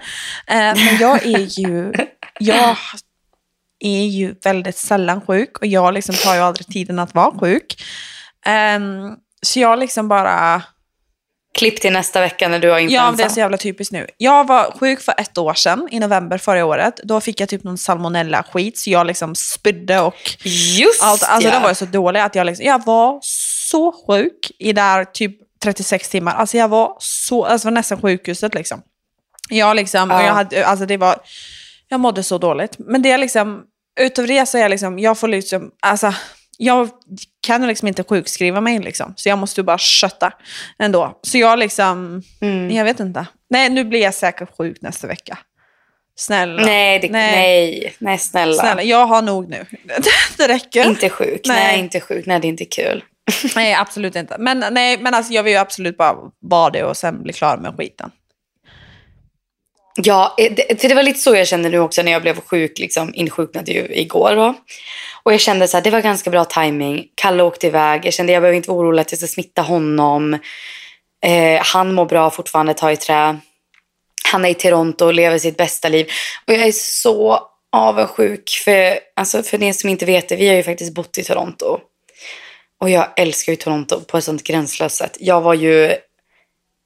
[0.46, 1.92] Eh, men jag är ju,
[2.38, 2.76] jag
[3.80, 7.82] är ju väldigt sällan sjuk och jag liksom tar ju aldrig tiden att vara sjuk.
[8.46, 10.62] Ehm, så jag liksom bara,
[11.54, 13.16] Klipp till nästa vecka när du har ja influensa.
[13.16, 14.06] det är så jävla typiskt nu.
[14.16, 17.00] Jag var sjuk för ett år sedan, i november förra året.
[17.04, 20.14] Då fick jag typ någon salmonella-skit så jag liksom spydde och
[20.78, 21.22] Just allt.
[21.22, 21.54] Alltså ja.
[21.54, 26.08] då var så dålig att jag liksom, jag var så sjuk i där typ 36
[26.08, 26.34] timmar.
[26.34, 28.82] Alltså jag var så, alltså var nästan sjukhuset liksom.
[29.50, 31.16] Jag liksom, och jag hade, alltså det var,
[31.88, 32.76] jag mådde så dåligt.
[32.78, 33.62] Men det är liksom,
[34.00, 36.14] utav det så är jag liksom, jag får liksom, alltså,
[36.58, 36.88] jag
[37.46, 39.14] kan liksom inte sjukskriva mig liksom.
[39.16, 40.32] Så jag måste bara kötta
[40.78, 41.18] ändå.
[41.22, 42.70] Så jag liksom, mm.
[42.70, 43.26] jag vet inte.
[43.50, 45.38] Nej, nu blir jag säkert sjuk nästa vecka.
[46.16, 46.62] Snälla.
[46.62, 47.32] Nej, det, nej.
[47.32, 48.62] nej, nej snälla.
[48.62, 48.82] snälla.
[48.82, 49.66] Jag har nog nu.
[50.36, 50.86] det räcker.
[50.88, 51.40] Inte sjuk.
[51.44, 51.66] Nej.
[51.66, 52.26] nej, inte sjuk.
[52.26, 53.04] Nej, det är inte kul.
[53.56, 54.36] nej, absolut inte.
[54.38, 57.56] Men, nej, men alltså, jag vill ju absolut bara vara det och sen bli klar
[57.56, 58.10] med skiten.
[59.96, 62.78] Ja, eh, det, det, var lite så jag kände nu också när jag blev sjuk,
[62.78, 64.36] liksom, insjuknade ju igår.
[64.36, 64.54] Då.
[65.22, 67.04] Och jag kände så här, det var ganska bra timing.
[67.14, 68.06] Kalle åkte iväg.
[68.06, 70.34] Jag kände jag behöver inte vara orolig att jag ska smitta honom.
[71.24, 73.38] Eh, han mår bra fortfarande, tar i trä.
[74.32, 76.06] Han är i Toronto och lever sitt bästa liv.
[76.46, 77.40] Och jag är så
[77.72, 78.50] avundsjuk.
[78.64, 81.78] För, alltså, för ni som inte vet det, vi har ju faktiskt bott i Toronto.
[82.82, 85.16] Och jag älskar ju Toronto på ett sånt gränslöst sätt.
[85.20, 85.94] Jag var ju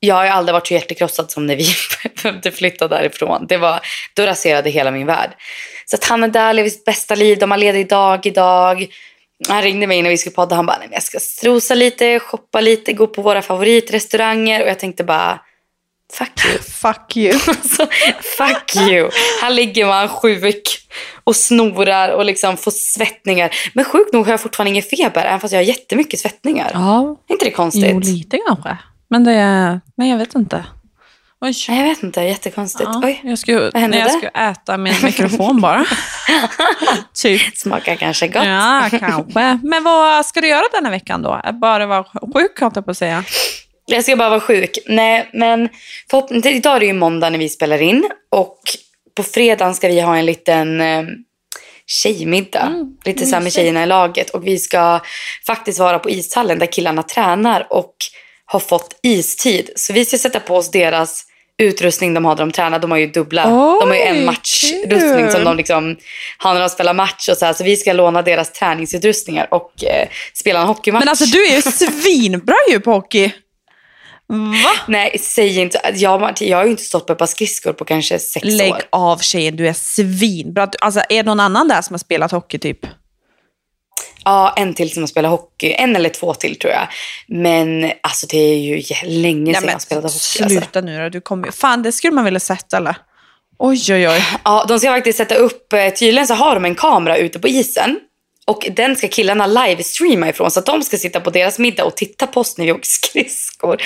[0.00, 1.66] jag har aldrig varit så hjärtekrossad som när vi
[2.22, 3.46] behövde flytta därifrån.
[3.46, 3.80] Det var,
[4.14, 5.30] då raserade hela min värld.
[5.86, 7.38] Så att han är där, lever sitt bästa liv.
[7.38, 8.86] De har ledig dag idag.
[9.48, 10.56] Han ringde mig när vi skulle podda.
[10.56, 14.62] Han bara, nej, jag ska strosa lite, shoppa lite, gå på våra favoritrestauranger.
[14.62, 15.40] Och jag tänkte bara,
[16.12, 16.58] fuck you.
[16.62, 17.34] fuck you.
[17.34, 17.86] alltså,
[18.38, 19.10] fuck you.
[19.42, 20.86] Han ligger man sjuk
[21.24, 23.50] och snorar och liksom får svettningar.
[23.74, 26.70] Men sjukt nog har jag fortfarande ingen feber, även fast jag har jättemycket svettningar.
[26.74, 27.16] Ja.
[27.28, 27.90] Är inte det konstigt?
[27.92, 28.78] Jo, lite kanske.
[29.08, 29.80] Men det är...
[29.96, 30.64] Nej, jag vet inte.
[31.40, 31.54] Oj.
[31.68, 32.22] Nej, jag vet inte.
[32.22, 32.90] Jättekonstigt.
[32.92, 33.20] Ja, Oj.
[33.24, 35.84] Jag skulle, Vad hände jag skulle äta min mikrofon bara.
[37.14, 37.56] typ.
[37.56, 38.44] Smakar kanske gott.
[38.44, 39.58] Ja, kanske.
[39.62, 41.40] Men vad ska du göra denna veckan då?
[41.52, 43.24] Bara vara sjuk, kan jag på att säga.
[43.86, 44.78] Jag ska bara vara sjuk.
[44.86, 45.68] Nej, men
[46.10, 48.10] förhoppningsvis, idag är det ju måndag när vi spelar in.
[48.30, 48.58] Och
[49.16, 51.04] på fredagen ska vi ha en liten eh,
[51.86, 52.66] tjejmiddag.
[52.66, 54.30] Mm, lite så med tjejerna i laget.
[54.30, 55.00] Och vi ska
[55.46, 57.66] faktiskt vara på ishallen där killarna tränar.
[57.70, 57.94] Och
[58.44, 59.70] har fått istid.
[59.76, 61.24] Så vi ska sätta på oss deras
[61.58, 62.78] utrustning de har när de tränar.
[62.78, 63.44] De har ju dubbla.
[63.46, 65.96] Oj, de har ju en matchrustning som de liksom
[66.38, 67.28] har när de spelar match.
[67.28, 67.52] Och så, här.
[67.52, 71.00] så vi ska låna deras träningsutrustningar och eh, spela en hockeymatch.
[71.00, 71.62] Men alltså du är ju
[72.02, 73.32] svinbra ju på hockey.
[74.28, 74.70] Va?
[74.88, 75.80] Nej, säg inte.
[75.94, 78.76] Jag, jag har ju inte stått på ett par skridskor på kanske sex Lägg år.
[78.76, 80.68] Lägg av tjejen, du är svinbra.
[80.80, 82.86] Alltså, är det någon annan där som har spelat hockey typ?
[84.24, 85.72] Ja, en till som har spelat hocky.
[85.72, 86.88] En eller två till tror jag.
[87.26, 90.18] Men alltså det är ju länge sedan jag spelade hockey.
[90.18, 90.80] Sluta alltså.
[90.80, 92.96] nu då, du kommer Fan, det skulle man vilja sett eller?
[93.58, 94.24] Oj, oj, oj.
[94.44, 97.48] Ja, de ska faktiskt sätta upp, eh, tydligen så har de en kamera ute på
[97.48, 97.98] isen.
[98.48, 101.96] Och den ska killarna livestreama ifrån så att de ska sitta på deras middag och
[101.96, 103.76] titta på oss när vi åker skridskor.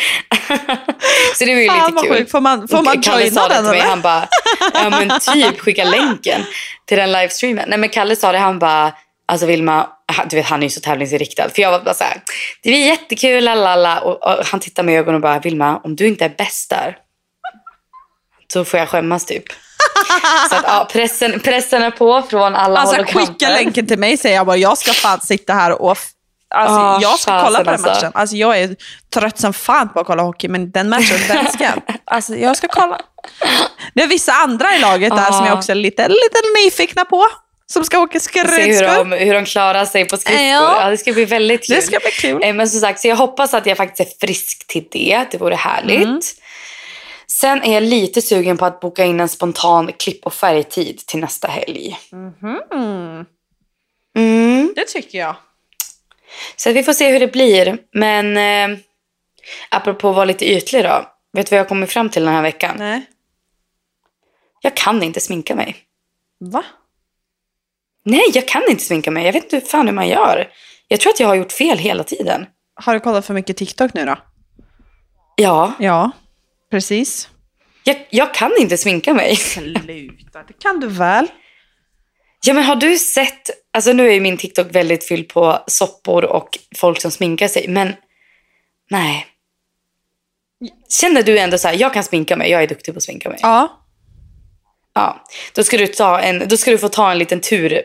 [1.39, 2.17] så det var ju Fan, lite kul.
[2.17, 2.31] Sjuk.
[2.31, 4.29] Får man, får man Kalle sa det till mig, han bara,
[4.75, 6.43] ja men typ skicka länken
[6.87, 7.65] till den livestreamen.
[7.69, 8.93] Nej men Kalle sa det, han bara,
[9.31, 9.89] Alltså Vilma,
[10.31, 11.49] du vet han är ju så tävlingsinriktad.
[11.49, 12.23] För jag var bara så här,
[12.63, 14.01] det blir jättekul, lalala.
[14.01, 16.71] Och, och han tittar mig i ögonen och bara, Vilma, om du inte är bäst
[16.71, 16.97] där,
[18.53, 19.45] så får jag skämmas typ.
[20.51, 23.33] Så att, ja, pressen, pressen är på från alla alltså, håll och kanter.
[23.33, 25.99] Skicka länken till mig säger jag bara, jag ska fan sitta här och
[26.55, 27.89] Alltså, oh, jag ska kolla på den alltså.
[27.89, 28.13] matchen.
[28.15, 28.77] Alltså, jag är
[29.15, 31.69] trött som fan på att kolla hockey, men den matchen, den ska
[32.05, 33.01] alltså, jag ska kolla.
[33.95, 35.37] Det är vissa andra i laget där oh.
[35.37, 37.27] som jag också är lite, lite nyfikna på
[37.67, 38.57] som ska åka skridskor.
[38.57, 40.47] Se hur de, hur de klarar sig på skridskor.
[40.47, 40.83] Ja.
[40.83, 40.91] ja.
[40.91, 41.77] det ska bli väldigt kul.
[41.77, 42.43] Det ska bli kul.
[42.43, 45.25] Eh, men som sagt, så jag hoppas att jag faktiskt är frisk till det.
[45.31, 46.05] Det vore härligt.
[46.05, 46.21] Mm.
[47.31, 51.21] Sen är jag lite sugen på att boka in en spontan klipp och färgtid till
[51.21, 51.99] nästa helg.
[52.13, 52.35] Mm.
[54.15, 54.73] Mm.
[54.77, 55.37] Det tycker jag.
[56.57, 57.79] Så vi får se hur det blir.
[57.93, 58.79] Men eh,
[59.71, 61.07] apropå att vara lite ytlig då.
[61.33, 62.77] Vet du vad jag kommer fram till den här veckan?
[62.79, 63.03] Nej.
[64.61, 65.77] Jag kan inte sminka mig.
[66.41, 66.65] Va?
[68.05, 69.27] Nej, jag kan inte sminka mig.
[69.27, 70.53] Jag vet inte fan hur man gör.
[70.89, 72.47] Jag tror att jag har gjort fel hela tiden.
[72.75, 74.17] Har du kollat för mycket TikTok nu då?
[75.37, 75.73] Ja.
[75.79, 76.11] Ja,
[76.71, 77.29] precis.
[77.85, 79.37] Jag, jag kan inte sminka mig.
[79.37, 81.27] Sluta, det kan du väl?
[82.47, 83.51] Ja, men har du sett...
[83.73, 87.69] Alltså nu är ju min TikTok väldigt fylld på soppor och folk som sminkar sig.
[87.69, 87.95] Men
[88.91, 89.27] nej.
[90.89, 93.29] Känner du ändå så här, jag kan sminka mig, jag är duktig på att sminka
[93.29, 93.39] mig?
[93.43, 93.77] Ja.
[94.95, 97.83] Ja, då ska du, ta en, då ska du få ta en liten tur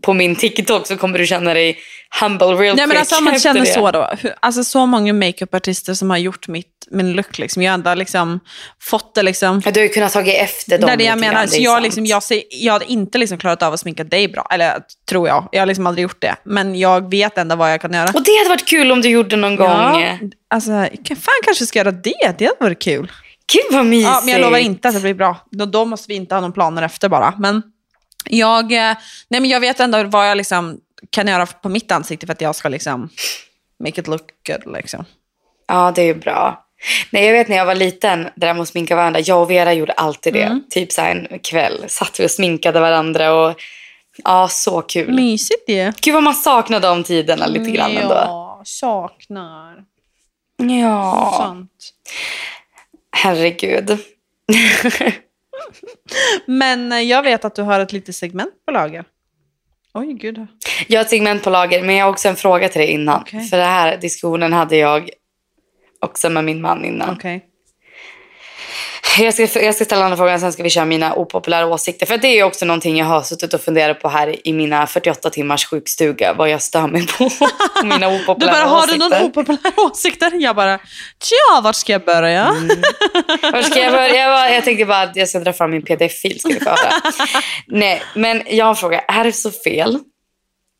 [0.00, 1.78] på min TikTok så kommer du känna dig
[2.20, 3.66] humble real Nej, men alltså, om man känner det.
[3.66, 4.10] så då.
[4.40, 7.38] Alltså så många makeupartister som har gjort mitt, min look.
[7.38, 7.62] Liksom.
[7.62, 8.40] Jag har ändå liksom
[8.80, 9.62] fått det liksom.
[9.64, 10.86] Ja, du har ju kunnat tagit efter dem.
[10.86, 11.46] Det är det jag menar.
[11.46, 14.46] Så jag, liksom, jag, ser, jag hade inte liksom klarat av att sminka dig bra.
[14.50, 14.78] Eller
[15.08, 15.48] tror jag.
[15.52, 16.36] Jag har liksom aldrig gjort det.
[16.44, 18.10] Men jag vet ändå vad jag kan göra.
[18.14, 19.68] Och det hade varit kul om du gjorde någon gång.
[19.68, 20.18] Ja,
[20.50, 20.70] alltså,
[21.06, 22.34] fan kanske ska göra det.
[22.38, 23.12] Det hade varit kul.
[23.52, 24.08] Gud vad mysigt.
[24.08, 25.36] Ja, men jag lovar inte att det blir bra.
[25.50, 27.34] Då, då måste vi inte ha någon planer efter bara.
[27.38, 27.62] Men
[28.24, 28.96] jag, eh,
[29.28, 30.80] nej, men jag vet ändå vad jag liksom
[31.10, 33.08] kan göra på mitt ansikte för att jag ska liksom
[33.84, 35.04] make it look good liksom.
[35.66, 36.66] Ja, det är bra.
[37.10, 39.20] Nej, jag vet när jag var liten, det där med att sminka varandra.
[39.20, 40.60] Jag och Vera gjorde alltid det.
[40.70, 43.54] Typ så en kväll satt vi och sminkade varandra och
[44.24, 45.14] ja, så kul.
[45.14, 45.92] Mysigt ju.
[46.00, 48.14] Gud vad man saknar de tiderna lite grann ändå.
[48.14, 49.84] Ja, saknar.
[50.56, 51.92] Ja, Sant.
[53.16, 53.98] herregud.
[56.46, 59.04] Men eh, jag vet att du har ett litet segment på lager.
[59.94, 60.46] Oj, gud.
[60.88, 63.20] Jag har ett segment på lager, men jag har också en fråga till dig innan.
[63.20, 63.40] Okej.
[63.40, 65.10] För den här diskussionen hade jag
[66.00, 67.16] också med min man innan.
[67.16, 67.51] Okej.
[69.18, 72.06] Jag ska, jag ska ställa här frågan, sen ska vi köra mina opopulära åsikter.
[72.06, 74.86] För det är ju också någonting jag har suttit och funderat på här i mina
[74.86, 76.34] 48 timmars sjukstuga.
[76.34, 77.30] Vad jag stör mig på.
[77.82, 79.20] mina Du opopulära bara, har du åsikter.
[79.20, 80.32] någon opopulär åsikter?
[80.34, 80.78] Jag bara,
[81.22, 82.54] tja, vart ska jag börja?
[83.42, 84.16] Var ska jag börja?
[84.16, 86.40] Jag, bara, jag tänkte bara att jag ska dra fram min pdf-fil.
[86.40, 86.92] Ska vi få höra.
[87.66, 89.00] Nej, men jag har en fråga.
[89.00, 89.98] Är det så fel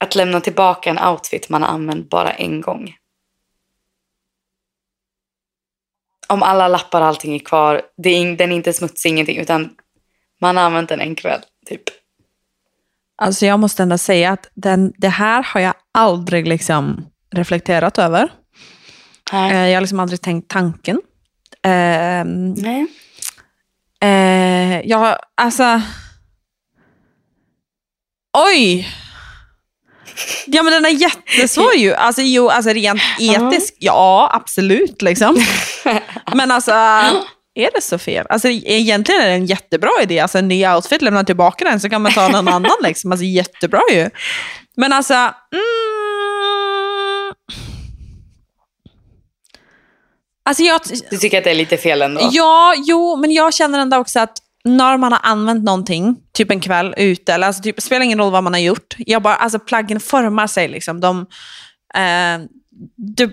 [0.04, 2.94] att lämna tillbaka en outfit man har använt bara en gång?
[6.32, 7.82] Om alla lappar och allting är kvar.
[7.96, 9.38] Det är, den är inte smutsig, ingenting.
[9.38, 9.70] Utan
[10.40, 11.82] man har använt den en kväll, typ.
[13.22, 18.32] Alltså jag måste ändå säga att den, det här har jag aldrig liksom reflekterat över.
[19.32, 19.52] Nej.
[19.52, 21.00] Eh, Jag har liksom aldrig tänkt tanken.
[21.62, 22.86] Ehm, Nej.
[24.00, 25.80] Eh, jag, alltså...
[28.38, 28.88] Oj!
[30.46, 31.94] Ja men den är jättesvår ju.
[31.94, 35.36] Alltså jo, alltså rent etiskt, ja absolut liksom.
[36.34, 36.72] Men alltså,
[37.54, 38.26] är det så fel?
[38.28, 40.18] Alltså egentligen är det en jättebra idé.
[40.18, 43.12] Alltså en ny outfit, lämna tillbaka den så kan man ta någon annan liksom.
[43.12, 44.10] Alltså jättebra ju.
[44.76, 45.32] Men alltså, mm,
[50.44, 52.28] Alltså jag, Du tycker att det är lite fel ändå?
[52.32, 56.60] Ja, jo, men jag känner ändå också att när man har använt någonting, typ en
[56.60, 58.94] kväll ute, eller alltså typ, det spelar ingen roll vad man har gjort.
[58.98, 61.00] Jag bara, alltså plaggen formar sig liksom.
[61.00, 61.20] De,
[61.94, 62.46] eh,
[62.96, 63.30] det,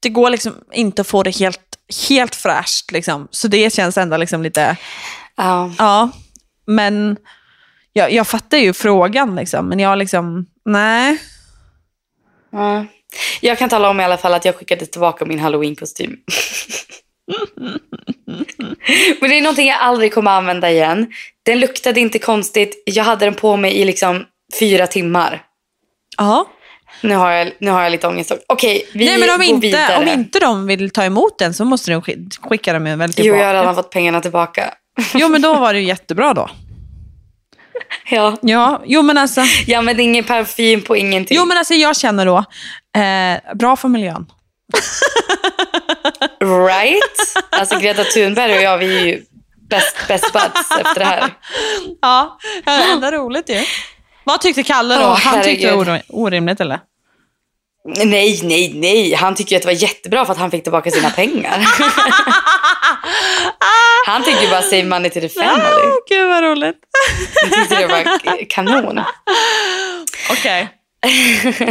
[0.00, 1.60] det går liksom inte att få det helt,
[2.08, 3.28] helt fräscht liksom.
[3.30, 4.76] Så det känns ändå liksom lite,
[5.36, 5.72] Ja.
[5.78, 6.10] ja.
[6.66, 7.16] Men
[7.92, 11.18] jag, jag fattar ju frågan liksom, men jag liksom, nej.
[12.52, 12.86] Ja.
[13.40, 16.16] Jag kan tala om i alla fall att jag skickade tillbaka min halloween-kostym.
[19.20, 21.12] Men det är någonting jag aldrig kommer använda igen.
[21.42, 22.82] Den luktade inte konstigt.
[22.86, 24.24] Jag hade den på mig i liksom
[24.60, 25.42] fyra timmar.
[26.16, 26.48] Ja.
[27.00, 28.32] Nu har jag, nu har jag lite ångest.
[28.48, 29.96] Okej, vi Nej, men om går inte, vidare.
[29.96, 33.28] om inte de vill ta emot den så måste de sk- skicka dem väl tillbaka.
[33.28, 34.74] Jo, jag har redan fått pengarna tillbaka.
[35.14, 36.50] Jo, men då var det ju jättebra då.
[38.10, 38.36] ja.
[38.42, 41.36] Ja, jo men alltså, Jag använde ingen parfym på ingenting.
[41.36, 42.38] jo, men alltså jag känner då,
[43.00, 44.26] eh, bra för miljön.
[46.40, 47.44] Right?
[47.50, 49.22] Alltså Greta Thunberg och jag, vi är ju
[49.70, 51.30] best, best buds efter det här.
[52.00, 52.70] Ja, det
[53.06, 53.62] är roligt ju.
[54.28, 55.00] Vad tyckte Kalle då?
[55.00, 56.80] Åh, Han tyckte det var orimligt eller?
[58.04, 59.14] Nej, nej, nej.
[59.14, 61.58] Han tycker ju att det var jättebra för att han fick tillbaka sina pengar.
[64.06, 65.64] han tycker ju bara save money to the family.
[65.64, 66.76] Ah, Gud vad roligt.
[67.42, 69.00] Han tyckte det var kanon.
[70.30, 70.68] Okej.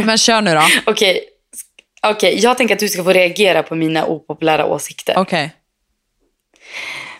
[0.04, 0.62] Men kör nu då.
[0.90, 1.20] Okej,
[2.02, 5.14] Okej, jag tänker att du ska få reagera på mina opopulära åsikter.
[5.18, 5.54] Okej.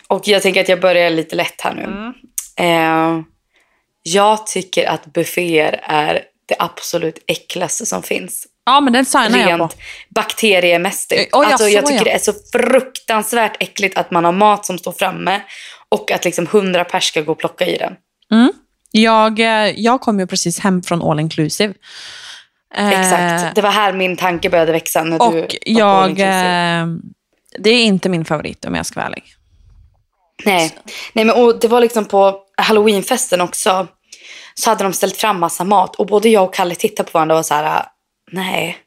[0.07, 1.83] Och jag tänker att jag börjar lite lätt här nu.
[1.83, 2.13] Mm.
[2.57, 3.23] Eh,
[4.13, 8.47] jag tycker att bufféer är det absolut äckligaste som finns.
[8.65, 9.63] Ja, men den signar jag på.
[9.63, 9.77] Rent
[10.09, 11.21] bakteriemässigt.
[11.21, 12.03] Oj, ja, alltså, jag tycker ja.
[12.03, 15.41] det är så fruktansvärt äckligt att man har mat som står framme
[15.89, 17.95] och att liksom hundra pers ska gå och plocka i den.
[18.91, 21.73] Jag, eh, jag kom ju precis hem från All Inclusive.
[22.75, 23.55] Eh, Exakt.
[23.55, 26.19] Det var här min tanke började växa när du Och all jag...
[26.19, 26.87] Eh,
[27.59, 29.23] det är inte min favorit om jag ska vara ärlig.
[30.45, 30.75] Nej,
[31.13, 33.87] Nej men, och det var liksom på halloweenfesten också.
[34.59, 37.35] Så hade de ställt fram massa mat och både jag och Kalle tittade på varandra
[37.35, 37.85] och var så här,
[38.31, 38.77] nej,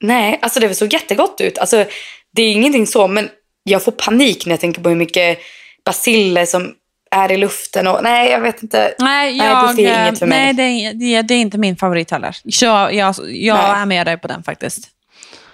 [0.00, 1.58] nej, alltså det såg jättegott ut.
[1.58, 1.84] Alltså
[2.32, 3.28] det är ingenting så, men
[3.62, 5.38] jag får panik när jag tänker på hur mycket
[5.84, 6.74] basiller som
[7.10, 8.94] är i luften och nej, jag vet inte.
[8.98, 10.38] Nej, Nej, jag, buffé är inget för mig.
[10.38, 12.36] nej det, är- det, är- det inte min favorit heller.
[12.50, 13.70] Så jag, jag, jag Nej.
[13.82, 14.88] är med dig på den faktiskt.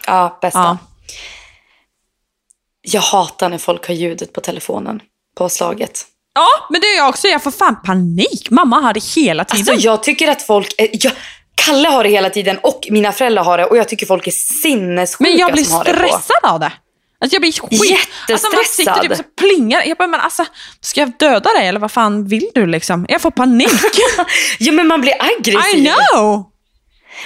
[0.06, 0.58] Ja, bästa.
[0.58, 0.78] Ja.
[2.82, 5.00] Jag hatar när folk har ljudet på telefonen,
[5.36, 6.04] påslaget.
[6.34, 7.28] Ja, men det är jag också.
[7.28, 8.50] Jag får fan panik.
[8.50, 9.72] Mamma har det hela tiden.
[9.72, 11.12] Alltså jag tycker att folk, är, jag,
[11.54, 14.30] Kalle har det hela tiden och mina föräldrar har det och jag tycker folk är
[14.62, 16.72] sinnessjuka men jag blir har det stressad av det.
[17.20, 18.08] Alltså jag blir skit...
[18.30, 19.02] Alltså man sitter Jättestressad.
[19.02, 19.82] typ så plingar.
[19.86, 20.44] Jag bara, men alltså,
[20.80, 23.06] ska jag döda dig eller vad fan vill du liksom?
[23.08, 23.68] Jag får panik.
[24.58, 25.78] Ja men man blir aggressiv.
[25.78, 26.50] I know!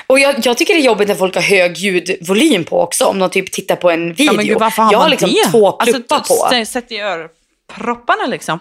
[0.06, 3.04] Och jag, jag tycker det är jobbigt när folk har hög ljudvolym på också.
[3.04, 4.26] Om de typ tittar på en video.
[4.26, 5.50] Ja, men gud, varför har jag har man liksom det?
[5.50, 6.64] två pluppar alltså, på.
[6.66, 8.58] Sätt i örpropparna liksom.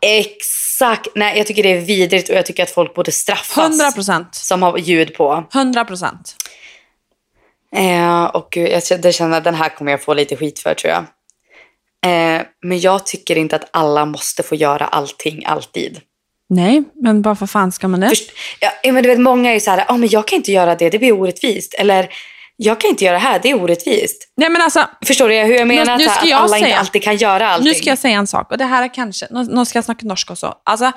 [0.00, 1.08] Exakt.
[1.14, 3.58] Nej jag tycker det är vidrigt och jag tycker att folk borde straffas.
[3.80, 4.34] 100 procent.
[4.34, 5.44] Som har ljud på.
[5.54, 6.34] 100 procent.
[7.76, 10.92] Eh, och gud, jag känner- att den här kommer jag få lite skit för tror
[10.92, 11.04] jag.
[12.06, 16.00] Eh, men jag tycker inte att alla måste få göra allting alltid.
[16.50, 18.08] Nej, men varför fan ska man det?
[18.08, 18.30] Först,
[18.60, 20.74] ja, men du vet, många är ju så här, ah, men jag kan inte göra
[20.74, 21.74] det, det blir orättvist.
[21.74, 22.08] Eller,
[22.60, 24.28] jag kan inte göra det här, det är orättvist.
[24.36, 25.98] Nej, men alltså, Förstår du hur jag menar?
[25.98, 27.68] nu här, ska att jag alla inte säga- alltid kan göra allting.
[27.72, 29.84] nu ska jag säga en sak, och det här är kanske, nu, nu ska jag
[29.84, 30.54] snacka norsk också.
[30.64, 30.92] Altså,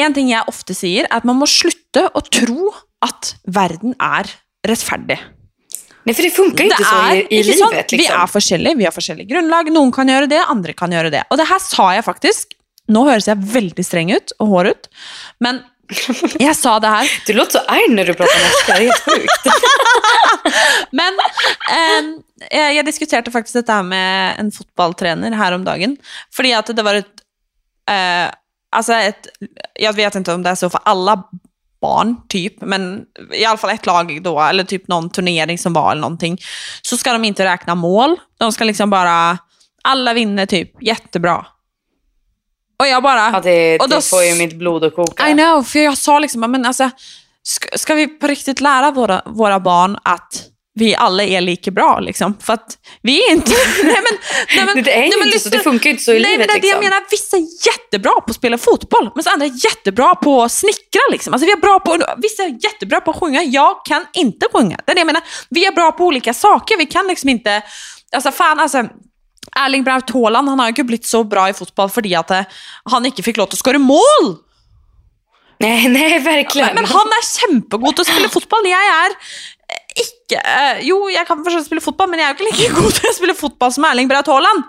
[0.00, 2.72] en ting jeg ofte sier, er at man må slutte å tro
[3.04, 4.30] at verden er
[4.66, 5.20] rettferdig.
[6.04, 7.58] Nej, för det funkar ju inte så i, i ikke livet.
[7.58, 7.98] sånn, liksom.
[7.98, 9.70] Vi er forskjellige, vi har forskjellig grunnlag.
[9.72, 11.22] Noen kan gjøre det, andre kan gjøre det.
[11.30, 12.52] Og det her sa jeg faktisk.
[12.92, 14.88] Nå høres jeg veldig streng ut og hår ut,
[15.40, 15.62] men
[16.38, 17.10] jeg sa det her.
[17.26, 19.46] Du låter så arg när du pratar norska, det är helt sjukt.
[20.90, 21.18] Men
[21.72, 22.10] ehm,
[22.50, 25.96] jeg, jeg diskuterte faktisk dette her med en fotballtrener her om dagen.
[26.36, 27.24] Fordi at det var et
[27.90, 28.30] eh,
[28.74, 29.28] Altså et
[29.78, 31.14] Jeg vet ikke om det er så for alle
[31.84, 35.90] barn, typ, men i alla fall ett lag då, eller typ någon turnering som var
[35.90, 36.38] eller någonting,
[36.82, 38.16] så ska de inte räkna mål.
[38.38, 39.38] De ska liksom bara,
[39.82, 41.46] alla vinner typ, jättebra.
[42.78, 43.30] Och jag bara...
[43.32, 45.28] Ja, det, och då det får ju mitt blod att koka.
[45.28, 46.90] I know, för jag sa liksom, men alltså,
[47.42, 50.44] ska, ska vi på riktigt lära våra, våra barn att
[50.74, 52.00] vi alla är lika bra?
[52.00, 52.36] Liksom?
[52.40, 53.50] För att vi är inte...
[53.82, 54.18] nej, men,
[54.56, 56.46] nej, men, Det är nej, men inte så, det funkar inte så i nej, livet.
[56.52, 56.84] men det jag liksom.
[56.84, 61.00] menar, vissa är jättebra på att spela fotboll, men andra är jättebra på att snickra.
[61.10, 61.34] Liksom.
[61.34, 64.78] Alltså, vi är bra på, vissa är jättebra på att sjunga, jag kan inte sjunga.
[64.86, 67.62] Det är det jag menar, vi är bra på olika saker, vi kan liksom inte...
[68.16, 68.84] Alltså fan, alltså...
[69.56, 72.44] Erling Braut Haaland han har jo ikke blitt så bra i fotball fordi at eh,
[72.92, 74.30] han ikke fikk lov til å skåre mål.
[75.62, 76.74] Nej, nej, verkligen.
[76.74, 78.66] Men han er kjempegod til å spille fotball.
[78.68, 82.38] Jeg er eh, ikke eh, Jo, jeg kan fortsatt spille fotball, men jeg er jo
[82.40, 84.64] ikke like god til å spille fotball som Erling Braut Haaland.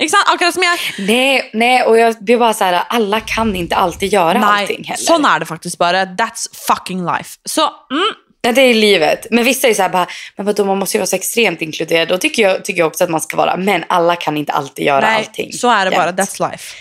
[0.00, 0.30] Ikke sant?
[0.32, 4.12] Akkurat som jeg Nej, nej, och jag blir bara så här, alla kan inte alltid
[4.12, 5.04] göra allting heller.
[5.04, 6.06] sånn er det faktisk bare.
[6.18, 7.36] That's fucking life.
[7.44, 8.14] Så mm,
[8.44, 9.26] Ja, det är livet.
[9.30, 12.08] Men vissa är så här bara, men vadå, man måste ju vara så extremt inkluderad.
[12.08, 13.56] Då tycker jag, tycker jag också att man ska vara.
[13.56, 15.52] Men alla kan inte alltid göra nei, allting.
[15.52, 16.18] så er det jämt.
[16.18, 16.74] That's life.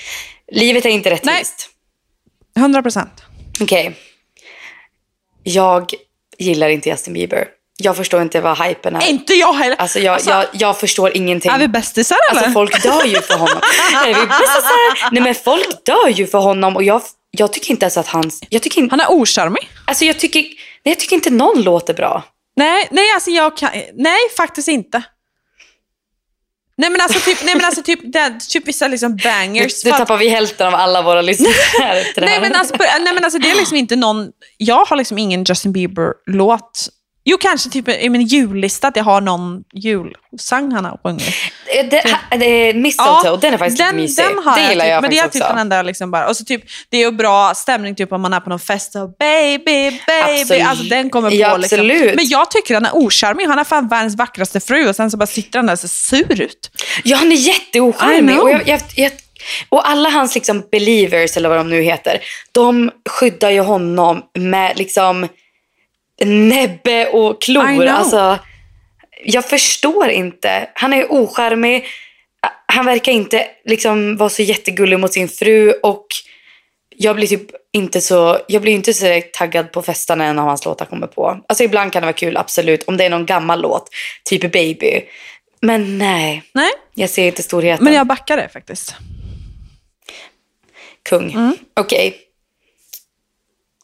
[0.52, 1.70] Livet är inte rättvist.
[2.58, 3.24] 100 prosent.
[3.62, 3.96] Okej.
[5.44, 5.92] Jag
[6.38, 7.48] gillar inte Justin Bieber.
[7.78, 9.10] Jag förstår inte vad hypen är.
[9.10, 9.76] Inte jag heller.
[9.76, 11.52] Alltså jag, Alltså, jag, jag förstår ingenting.
[11.52, 12.42] Er vi bästisar eller?
[12.42, 13.62] Alltså folk dör ju för honom.
[14.06, 15.12] är vi bästisar?
[15.12, 17.02] Nej men folk dör ju för honom och jag,
[17.32, 18.44] jag tycker inte ens att hans...
[18.50, 19.70] Jag tycker, inte, Han er ocharmig.
[19.86, 20.46] alltså jag, tycker,
[20.86, 22.24] nej, jag tycker inte någon låter bra.
[22.56, 25.04] Nej, nej, alltså jag kan, nej, faktiskt inte.
[26.78, 29.86] Nej men alltså typ, nej, men alltså, typ, det, typ vissa liksom Nu, bangers.
[29.86, 31.54] nu att- tappar vi hälften av alla våra lyssnare
[32.18, 34.28] Nej men, alltså, nej men alltså det är liksom inte någon,
[34.58, 36.90] jag har liksom ingen Justin Bieber-låt.
[37.24, 41.28] Jo kanske typ i min jullista att jag har någon julsång han har sjungit.
[41.78, 44.26] Eh, det, ha- det är Mistletoe, den är faktiskt den, lite mysig.
[44.26, 46.28] Den har det jag, gillar typ, jag men det är typ den enda liksom bara,
[46.30, 48.96] och så typ, det är ju bra stämning typ om man är på någon fest
[48.96, 50.66] och baby, baby, Absolut.
[50.68, 51.88] alltså den kommer på Ja, liksom.
[51.88, 55.18] Men jag tycker han är ocharmig, han är fan världens vackraste fru och sen så
[55.18, 56.72] bara sitter han där och ser sur ut.
[57.04, 58.40] Ja, han är jätteocharmig.
[58.40, 59.12] Och, jag, jag, jag,
[59.70, 62.20] och alla hans liksom believers, eller vad de nu heter,
[62.52, 65.28] de skyddar ju honom med liksom
[66.26, 67.86] näbbe och klor.
[67.86, 68.40] Alltså,
[69.24, 70.70] jag förstår inte.
[70.74, 71.86] Han är ocharmig.
[72.66, 76.06] Han verkar inte liksom vara så jättegullig mot sin fru och
[76.98, 80.86] jag blir typ inte så, jag blir inte så taggad på festarna när hans låtar
[80.86, 81.44] kommer på.
[81.48, 83.90] Alltså ibland kan det vara kul, absolut, om det är någon gammal låt,
[84.24, 85.02] typ Baby.
[85.62, 87.84] Men nej, Nej, jag ser inte storheten.
[87.84, 88.96] men jag backar det faktiskt.
[91.04, 91.32] Kung.
[91.32, 91.58] Mm.
[91.74, 92.18] Okej.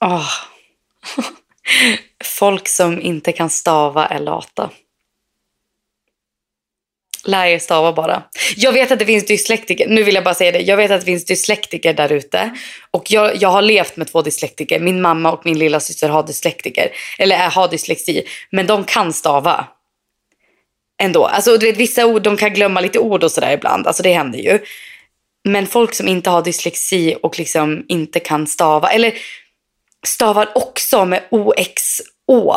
[0.02, 0.30] Åh.
[2.24, 4.70] Folk som inte kan stava är lata.
[7.26, 8.24] Lär er stava bara.
[8.56, 9.88] Jag vet att det finns dyslektiker.
[9.88, 10.60] Nu vill jag bara säga det.
[10.60, 12.52] Jag vet att det finns dyslektiker där ute.
[12.92, 14.80] Och jag, jag har levt med två dyslektiker.
[14.80, 16.92] Min mamma och min lilla syster har dyslektiker.
[17.20, 18.24] Eller är, har dyslexi.
[18.52, 19.68] Men de kan stava.
[21.02, 21.26] Ändå.
[21.26, 23.88] Alltså, du vet, vissa ord, de kan glömma lite ord och sådär ibland.
[23.88, 24.60] Alltså det händer ju.
[25.44, 29.14] Men folk som inte har dyslexi och liksom inte kan stava, eller
[30.06, 32.54] stavar också med OXO.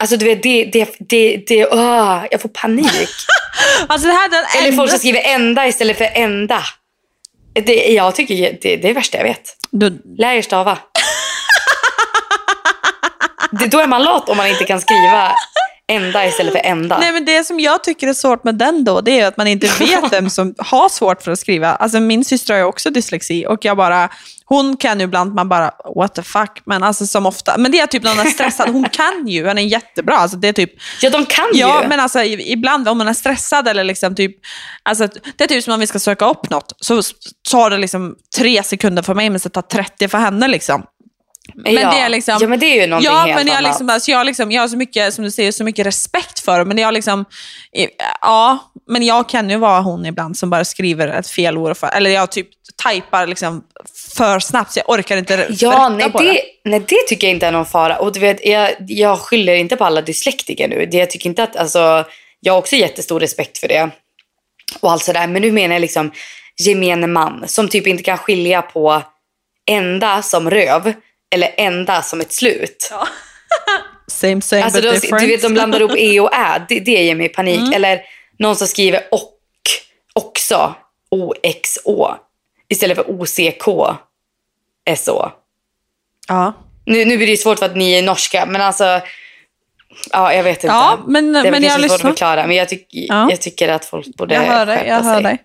[0.00, 3.10] Alltså du vet, det, det, det, det åh, jag får panik.
[3.88, 4.76] Alltså Eller enda...
[4.76, 6.62] folk som skriver ända istället för ända.
[7.52, 9.56] Det, jag tycker det, det är det värsta jag vet.
[9.70, 10.78] Du, Lär er stava.
[13.50, 15.32] det, då är man lat om man inte kan skriva
[15.88, 16.98] ända istället för ända.
[16.98, 19.46] Nej, men det som jag tycker är svårt med den då, det är att man
[19.46, 21.68] inte vet vem som har svårt för att skriva.
[21.74, 24.08] Alltså min syster har ju också dyslexi och jag bara,
[24.44, 27.80] hon kan ju ibland, man bara what the fuck, men alltså som ofta, men det
[27.80, 30.52] är typ när hon är stressad, hon kan ju, hon är jättebra, alltså det är
[30.52, 30.70] typ,
[31.02, 31.88] Ja, de kan ja ju.
[31.88, 34.36] men alltså ibland om man är stressad eller liksom typ,
[34.82, 37.02] alltså det är typ som om vi ska söka upp något, så
[37.50, 40.82] tar det liksom tre sekunder för mig, men så tar 30 för henne liksom.
[41.54, 41.90] Men ja.
[41.90, 42.38] det är liksom...
[42.40, 43.70] Ja, men det är ju någonting ja, helt men jag, annat.
[43.70, 46.64] liksom, alltså, jag, liksom, jag har så mycket, som du säger, så mycket respekt för
[46.64, 47.24] men jag liksom,
[48.20, 51.86] ja, men jag kan ju vara hon ibland som bara skriver ett fel ord, för,
[51.86, 52.48] eller jag typ
[52.84, 53.64] typar liksom
[54.16, 57.46] för snabbt så jag orkar inte Ja, nej på det, nej det tycker jag inte
[57.46, 57.98] är någon fara.
[57.98, 60.86] Och du vet, jag, jag skyller inte på alla dyslektiker nu.
[60.86, 62.04] Det, jag tycker inte att, alltså,
[62.40, 63.90] jag har också jättestor respekt för det.
[64.80, 65.26] Och allt sådär.
[65.26, 66.12] Men nu menar jag liksom
[66.56, 69.02] gemene man som typ inte kan skilja på
[69.70, 70.92] ända som röv
[71.34, 72.92] eller ända som ett slut.
[74.06, 75.20] Same same Alltså but de, different.
[75.22, 76.66] du vet, de blandar ihop e och ä.
[76.68, 77.74] Det, det ger mig panik.
[77.74, 78.00] Eller
[78.38, 79.38] någon som skriver och
[80.12, 80.74] också.
[81.10, 82.14] O-X-Å.
[82.68, 83.96] Istället för O-C-K.
[84.84, 85.30] S-Å.
[86.28, 86.52] ja.
[86.86, 89.00] Nu, nu blir det svårt för att ni är norska, men alltså...
[90.10, 90.66] Ja, jag vet inte.
[90.66, 93.30] Ja, men- det är men jag svårt att förklara, men jag, tyck, Ja.
[93.30, 95.22] jag tycker att folk borde jag hör dig, skärpa jag hör sig.
[95.22, 95.38] dig.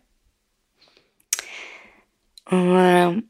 [2.51, 3.21] Mm,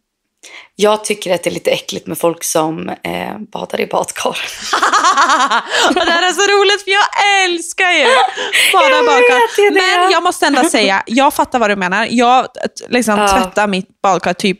[0.76, 4.38] jag tycker att det är lite äckligt med folk som eh, badar i badkar.
[5.94, 7.06] det här är så roligt för jag
[7.46, 8.06] älskar ju
[8.74, 9.74] bada Jag badkar.
[9.74, 12.08] Men jag måste ändå säga, jag fattar vad du menar.
[12.12, 12.48] Jag
[12.89, 13.28] liksom Ja.
[13.28, 14.60] tvättar mitt badkar typ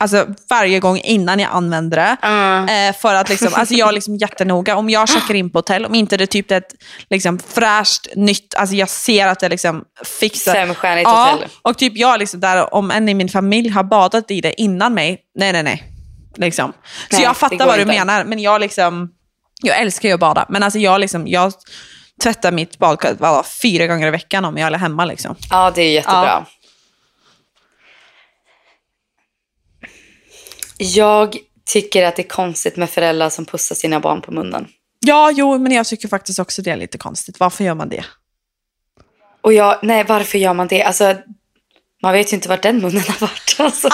[0.00, 2.16] alltså, varje gång innan jag använder det.
[2.26, 2.88] Mm.
[2.88, 4.76] Eh, för att liksom, alltså jag är liksom jättenoga.
[4.76, 6.74] Om jag checkar in på hotell, om inte det är typ ett
[7.10, 9.84] liksom, fräscht, nytt, alltså jag ser att det liksom
[10.20, 10.52] fixar.
[10.54, 11.48] Femstjärnigt Ja, hotell.
[11.62, 14.94] och typ jag liksom där, om en i min familj har badat i det innan
[14.94, 15.84] mig, nej nej nej.
[16.36, 16.72] Liksom.
[17.10, 17.94] Så Nej, jag fattar vad du inte.
[17.94, 19.10] menar, men jag liksom,
[19.62, 20.46] jag älskar ju att bada.
[20.48, 21.52] Men alltså jag liksom, jag
[22.22, 25.36] tvättar mitt badkar fyra gånger i veckan om jag är hemma liksom.
[25.50, 26.24] Ja, det är jättebra.
[26.24, 26.46] Ja.
[30.80, 31.36] Jag
[31.72, 34.68] tycker att det är konstigt med föräldrar som pussar sina barn på munnen.
[35.06, 37.40] Ja, jo, men jag tycker faktiskt också det är lite konstigt.
[37.40, 38.04] Varför gör man det?
[39.42, 40.82] Och jag, nej varför gör man det?
[40.82, 41.14] Alltså,
[42.02, 43.56] man vet ju inte vart den munnen har varit.
[43.60, 43.88] Alltså.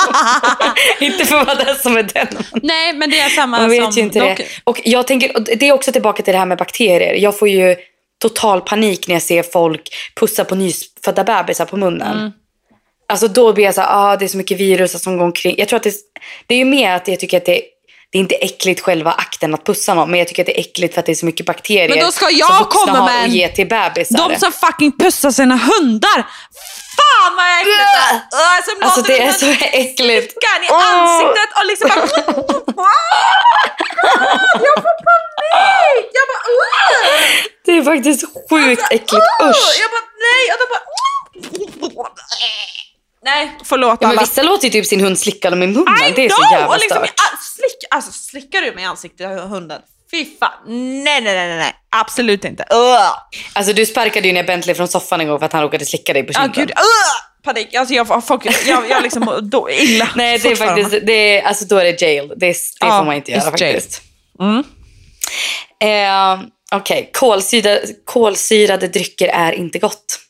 [1.01, 2.28] inte för vara den som är den.
[2.62, 3.93] Nej, men det är samma Man vet som...
[3.93, 4.47] ju inte dock- det.
[4.64, 7.14] Och jag tänker, och det är också tillbaka till det här med bakterier.
[7.14, 7.76] Jag får ju
[8.18, 9.89] total panik när jag ser folk
[10.20, 12.18] pussa på nyfödda bebisar på munnen.
[12.18, 12.32] Mm.
[13.09, 15.54] Alltså då blir jag så här, ah, det är så mycket virus som går omkring.
[15.59, 15.94] Jag tror att det,
[16.46, 17.62] det är ju mer att jag tycker att det,
[18.12, 20.11] det är inte äckligt själva akten att pussa någon.
[20.11, 21.98] Men jag tycker att det är äckligt för att det är så mycket bakterier Men
[22.04, 24.28] då ska jag som vuxna komma med en- ge till bebisar.
[24.28, 26.26] De som fucking pussar sina hundar!
[26.96, 28.24] Fan vad äckligt
[28.82, 30.32] Alltså låter det är så äckligt.
[30.32, 32.07] slickan i ansiktet och liksom bara...
[34.66, 36.07] jag får panik!
[36.18, 36.42] Jag bara...
[37.64, 39.24] Det är faktiskt sjukt äckligt.
[39.40, 39.48] Åh!
[39.50, 39.80] Usch.
[39.80, 40.42] Jag bara nej!
[40.52, 40.82] Och de bara...
[43.27, 45.95] Nej, förlåt Ja, men vissa låter ju typ sin hund slicka dem i munnen.
[46.09, 46.53] I det är så know!
[46.53, 47.20] jävla och liksom, stört.
[47.57, 49.81] slick, alltså, slickar du mig i ansiktet hunden?
[50.11, 50.51] Fy fan.
[51.05, 51.74] Nej, nej, nej, nej.
[51.91, 52.64] Absolut inte.
[52.70, 53.12] Ugh.
[53.53, 56.12] Alltså du sparkade ju ner Bentley från soffan en gång för att han råkade slicka
[56.12, 56.53] dig på kinden.
[56.55, 56.70] gud.
[56.70, 57.45] Ugh.
[57.45, 57.74] Panik.
[57.74, 60.09] Alltså, jag, folk, jag, jag liksom då illa.
[60.14, 62.33] Nej, det är faktiskt, det är, alltså då är det jail.
[62.37, 64.03] Det, är, det Ja, får man inte göra faktiskt.
[64.41, 64.64] Mm.
[65.81, 70.20] Eh, Okej, kolsyrade, kolsyrade drycker är inte gott.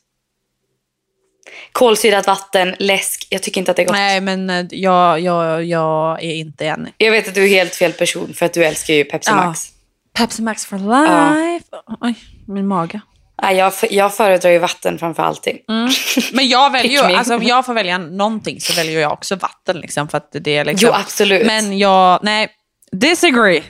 [1.77, 3.95] Kolsyrat vatten, läsk, jag tycker inte att det är gott.
[3.95, 6.93] Nej, men eh, jag, jag, jag är inte enig.
[6.97, 9.35] Jag vet att du är helt fel person för att du älskar ju Pepsi Ja.
[9.35, 9.69] Max.
[10.13, 11.65] Pepsi Max for life.
[12.01, 12.15] Oj,
[12.47, 13.01] min mage.
[13.41, 15.57] Nej, jag, jag föredrar ju vatten framför allting.
[16.31, 19.77] Men jag väljer ju, alltså om jag får välja någonting så väljer jag också vatten
[19.77, 20.89] liksom för att det är liksom.
[20.93, 21.47] Jo, absolut.
[21.47, 22.49] Men jag, nej,
[22.91, 23.63] disagree.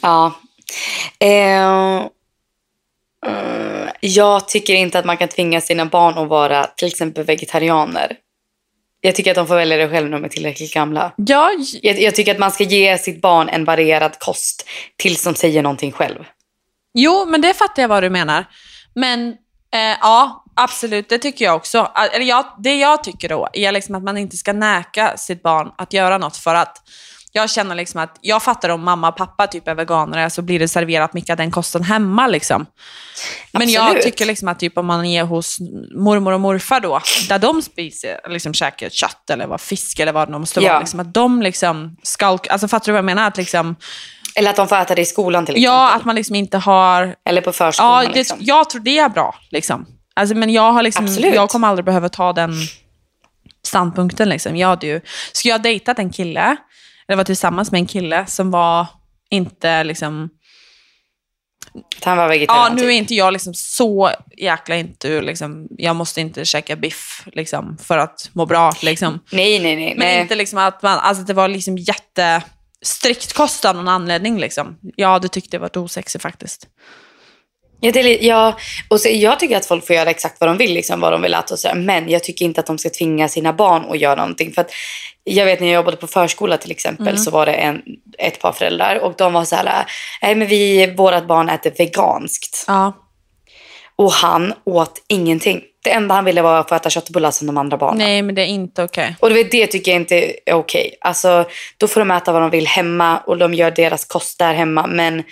[0.00, 0.32] Ja.
[1.20, 2.08] Eh, mm,
[4.00, 8.16] jag tycker inte att man kan tvinga sina barn att vara till exempel vegetarianer.
[9.00, 11.12] Jag tycker att de får välja det själv när de är tillräckligt gamla.
[11.16, 11.50] Ja,
[11.82, 15.62] Jag, jag tycker att man ska ge sitt barn en varierad kost tills de säger
[15.62, 16.24] någonting själv.
[16.94, 18.44] Jo, men det fattar jag vad du menar.
[18.94, 19.28] Men
[19.74, 21.90] eh, ja, absolut, det tycker jag också.
[22.12, 25.72] Eller jag, det jag tycker då är liksom att man inte ska näka sitt barn
[25.78, 26.82] att göra något för att
[27.36, 30.58] jag känner liksom att, jag fattar om mamma och pappa typ är veganer så blir
[30.58, 32.66] det serverat mycket av den kosten hemma liksom.
[33.52, 35.56] Men jag tycker liksom att typ om man är hos
[35.96, 40.28] mormor och morfar då, där de spiser, liksom käkar kött eller vad fisk eller vad
[40.32, 40.78] det måste vara, Ja.
[40.78, 43.26] liksom, att de liksom skalk, alltså fattar du vad jag menar?
[43.28, 43.76] Att liksom,
[44.34, 45.64] Eller att de får äta det i skolan till exempel.
[45.64, 47.92] ja, att man liksom inte har Eller på förskolan.
[48.04, 48.38] Ja, det, liksom.
[48.40, 49.34] jag tror det är bra.
[49.50, 49.86] Liksom.
[50.14, 51.34] Alltså, men jag, har liksom, Absolut.
[51.34, 52.52] jag kommer aldrig behöva ta den
[53.66, 54.28] standpunkten.
[54.28, 54.56] Liksom.
[54.56, 55.00] Jag hade ju,
[55.32, 56.56] skulle jag ha dejtat en kille,
[57.08, 58.86] eller var tillsammans med en kille som var
[59.30, 60.30] inte liksom...
[62.04, 62.76] Han var Ja, vegetarian.
[62.76, 62.98] nu är typ.
[62.98, 65.20] inte jag liksom så jäkla inte...
[65.20, 68.72] Liksom, jag måste inte käka biff liksom, för att må bra.
[68.82, 69.20] Liksom.
[69.32, 69.94] Nej, nej, nej.
[69.96, 70.20] Men nej.
[70.20, 72.42] inte liksom att man, alltså det var liksom jätte
[72.82, 74.38] strikt kost av någon anledning.
[74.38, 74.78] Liksom.
[74.96, 76.68] Jag hade tyckt det var osexigt faktiskt.
[77.86, 78.58] Ja, det ja,
[78.88, 81.22] och så, jag tycker att folk får göra exakt vad de vill, liksom, vad de
[81.22, 81.74] vill äta och sådär.
[81.74, 84.52] Men jag tycker inte att de ska tvinga sina barn att göra någonting.
[84.52, 84.70] För att
[85.24, 87.82] jag vet när jag jobbade på förskola till exempel så var det en,
[88.18, 89.86] ett par föräldrar och de var så här,
[90.22, 92.64] nej men vi, vårat barn äter veganskt.
[92.66, 92.92] Ja.
[93.96, 95.62] Och han åt ingenting.
[95.84, 97.98] Det enda han ville var att få äta köttbullar som de andra barnen.
[97.98, 99.16] Nej, men det är inte okej.
[99.20, 100.96] Och du vet, det tycker jag inte är okej.
[101.00, 101.44] Alltså,
[101.76, 104.86] då får de äta vad de vill hemma och de gör deras kost där hemma.
[104.86, 105.22] Men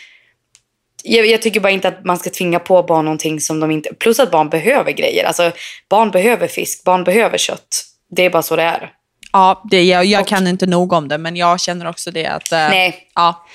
[1.07, 3.95] jag, jag tycker bara inte att man ska tvinga på barn någonting som de inte...
[3.95, 5.25] Plus att barn behöver grejer.
[5.25, 5.53] Alltså,
[5.91, 7.85] barn behöver fisk, barn behöver kött.
[8.17, 8.93] Det är bara så det är.
[9.33, 12.27] Ja, det, jag, jag Och- kan inte nog om det, men jag känner också det
[12.27, 12.53] att...
[12.53, 13.47] eh, Nej, Ja.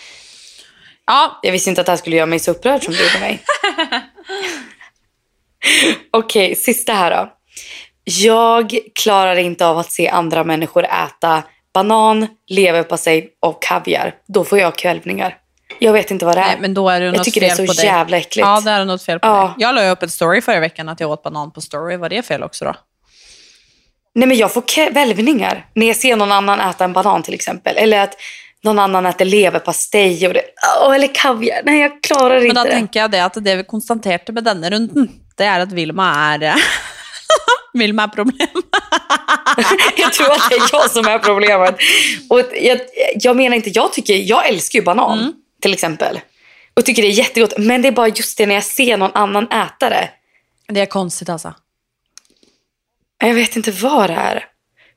[1.06, 3.20] Ja, jag visste inte att det här skulle göra mig så upprörd som det gjorde
[3.20, 3.40] mig.
[6.12, 7.34] Okej, sista här då.
[8.04, 11.44] Jag klarar inte av att se andra människor äta
[11.74, 14.16] banan, leverpastej och kaviar.
[14.28, 15.38] Då får jag kvällningar.
[15.80, 16.46] Jag vet inte vad det är.
[16.48, 18.46] nej, men då är det jag tycker fel det är så jävla äckligt.
[18.48, 19.42] Ja, det är något fel på Ja.
[19.44, 19.54] dig.
[19.58, 21.98] Jag la upp ett story förra veckan att jag åt banan på story.
[21.98, 22.76] Var det fel också då?
[24.16, 27.78] Nej men jag får kvällningar när jag ser någon annan äta en banan till exempel.
[27.78, 28.14] Eller att
[28.64, 30.42] någon annan äter leverpastej och det,
[30.86, 31.62] Åh, eller kaviar.
[31.66, 32.72] Nej jag klarar Men inte det.
[32.72, 36.56] tenker jeg det at det vi konstaterte med denne runden, det er at Vilma eh,
[37.74, 38.48] Vilma er problem.
[39.98, 41.76] jag tror att det är jag som är problemet.
[42.30, 42.80] Och jag,
[43.16, 45.34] jag menar inte, jag tycker, jag älskar ju banan Mm.
[45.62, 46.20] Till exempel.
[46.74, 47.54] Och tycker det är jättegott.
[47.58, 50.10] Men det är bara just det när jag ser någon annan äta det.
[50.68, 51.54] Det er konstigt, altså.
[53.18, 54.46] Jag vet inte vad det är.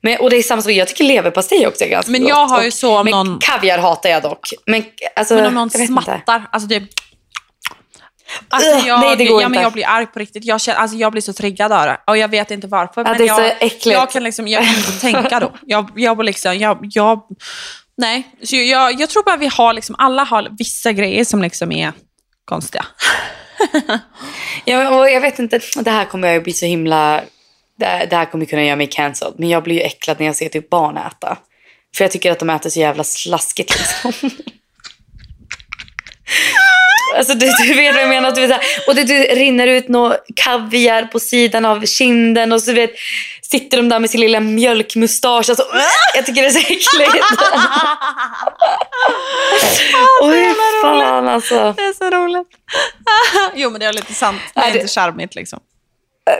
[0.01, 2.29] Men, och det är samma sak, jag tycker leverpastej också är ganska Men gott.
[2.29, 4.47] jag har ju så om men någon- kaviar hatar jag dock.
[4.65, 4.83] Men,
[5.15, 5.87] alltså, Men om någon vet inte.
[5.87, 6.83] smattar, alltså det...
[8.49, 9.63] Alltså jag, nej, det går ja, men inte.
[9.63, 10.45] jag blir arg på riktigt.
[10.45, 11.97] Jag, känner, alltså jag blir så triggad av det.
[12.07, 13.01] Och jag vet inte varför.
[13.01, 13.85] Ja, men det är så jag, äckligt.
[13.85, 15.51] jag, kan liksom, jag kan inte tänka då.
[15.61, 17.21] Jag, jag, liksom, jag, jag,
[17.97, 21.71] nej, så jag, jag tror bara vi har, liksom, alla har vissa grejer som liksom
[21.71, 21.93] är
[22.45, 22.85] konstiga.
[24.65, 27.21] Ja, och jag vet inte, det här kommer jag bli så himla...
[27.79, 29.33] Det det här kommer kunna göra mig cancelled.
[29.37, 31.37] Men jag blir ju äcklad när jag ser typ barn äta.
[31.97, 34.29] För jag tycker att de äter så jävla slaskigt liksom.
[37.17, 38.31] Alltså du, du vet vad jag menar.
[38.31, 42.73] Du vet, och det, du rinner ut någon kaviar på sidan av kinden och så
[42.73, 42.91] vet,
[43.59, 45.49] sitter de där med sin lilla mjölkmustasch.
[45.49, 45.65] Alltså,
[46.15, 47.25] jag tycker det är så äckligt.
[50.21, 51.73] Oj, fan alltså.
[51.77, 52.47] Det är så roligt.
[53.55, 54.41] jo, men det är lite sant.
[54.53, 55.59] Det är det- inte charmigt liksom.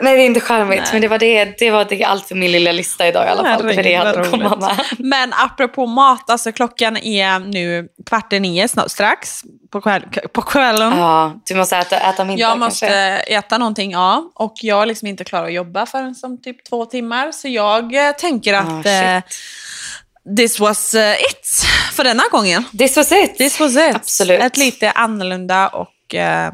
[0.01, 0.83] Nej, det är inte charmigt.
[0.91, 3.43] Men det var, det, det var det allt för min lilla lista idag i alla
[3.43, 3.73] fall.
[3.73, 4.85] för det jag hade att Herregud, komma med.
[4.99, 10.03] Men apropå mat, alltså klockan är nu kvart i nio snart, strax på, kväll,
[10.33, 10.97] på kvällen.
[10.97, 13.35] Ja, du måste äta, äta middag Jag måste kanske.
[13.35, 14.31] äta någonting, ja.
[14.35, 17.31] Och jag är liksom inte klar att jobba förrän som typ två timmar.
[17.31, 18.85] Så jag eh, tänker att Ah, shit.
[18.85, 21.47] eh, this was eh, it
[21.93, 22.63] för denna gången.
[22.77, 23.37] This was it.
[23.37, 23.95] This was it.
[23.95, 24.41] Absolut.
[24.41, 26.51] Ett lite annorlunda och eh,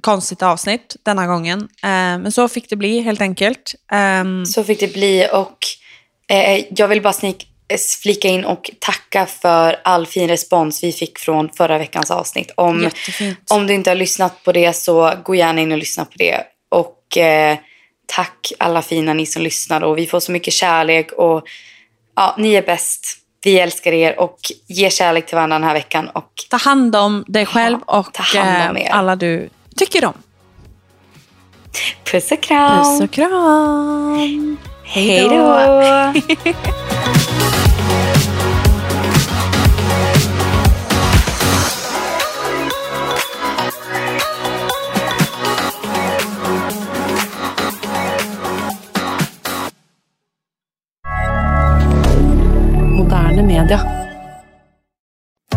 [0.00, 1.58] konstigt avsnitt denna gången.
[1.60, 3.74] Eh, men så fick det bli helt enkelt.
[3.92, 5.58] Ehm, Så fick det bli och
[6.28, 10.92] eh, jag vill bara snik, eh, flika in och tacka för all fin respons vi
[10.92, 12.50] fick från förra veckans avsnitt.
[12.56, 13.38] Om, Jättefint.
[13.50, 16.42] om du inte har lyssnat på det så gå gärna in och lyssna på det.
[16.68, 17.58] Och eh,
[18.06, 21.42] tack alla fina ni som lyssnar och vi får så mycket kärlek och
[22.16, 23.18] ja, ni är bäst.
[23.44, 27.24] Vi älskar er och ge kärlek till varandra den här veckan och Ta hand om
[27.28, 30.14] dig själv och ta hand om eh, alla du tycker om.
[32.10, 32.84] puss och kram.
[32.84, 34.56] Puss och kram.
[34.84, 35.32] Hej då.
[52.96, 54.05] Moderne media.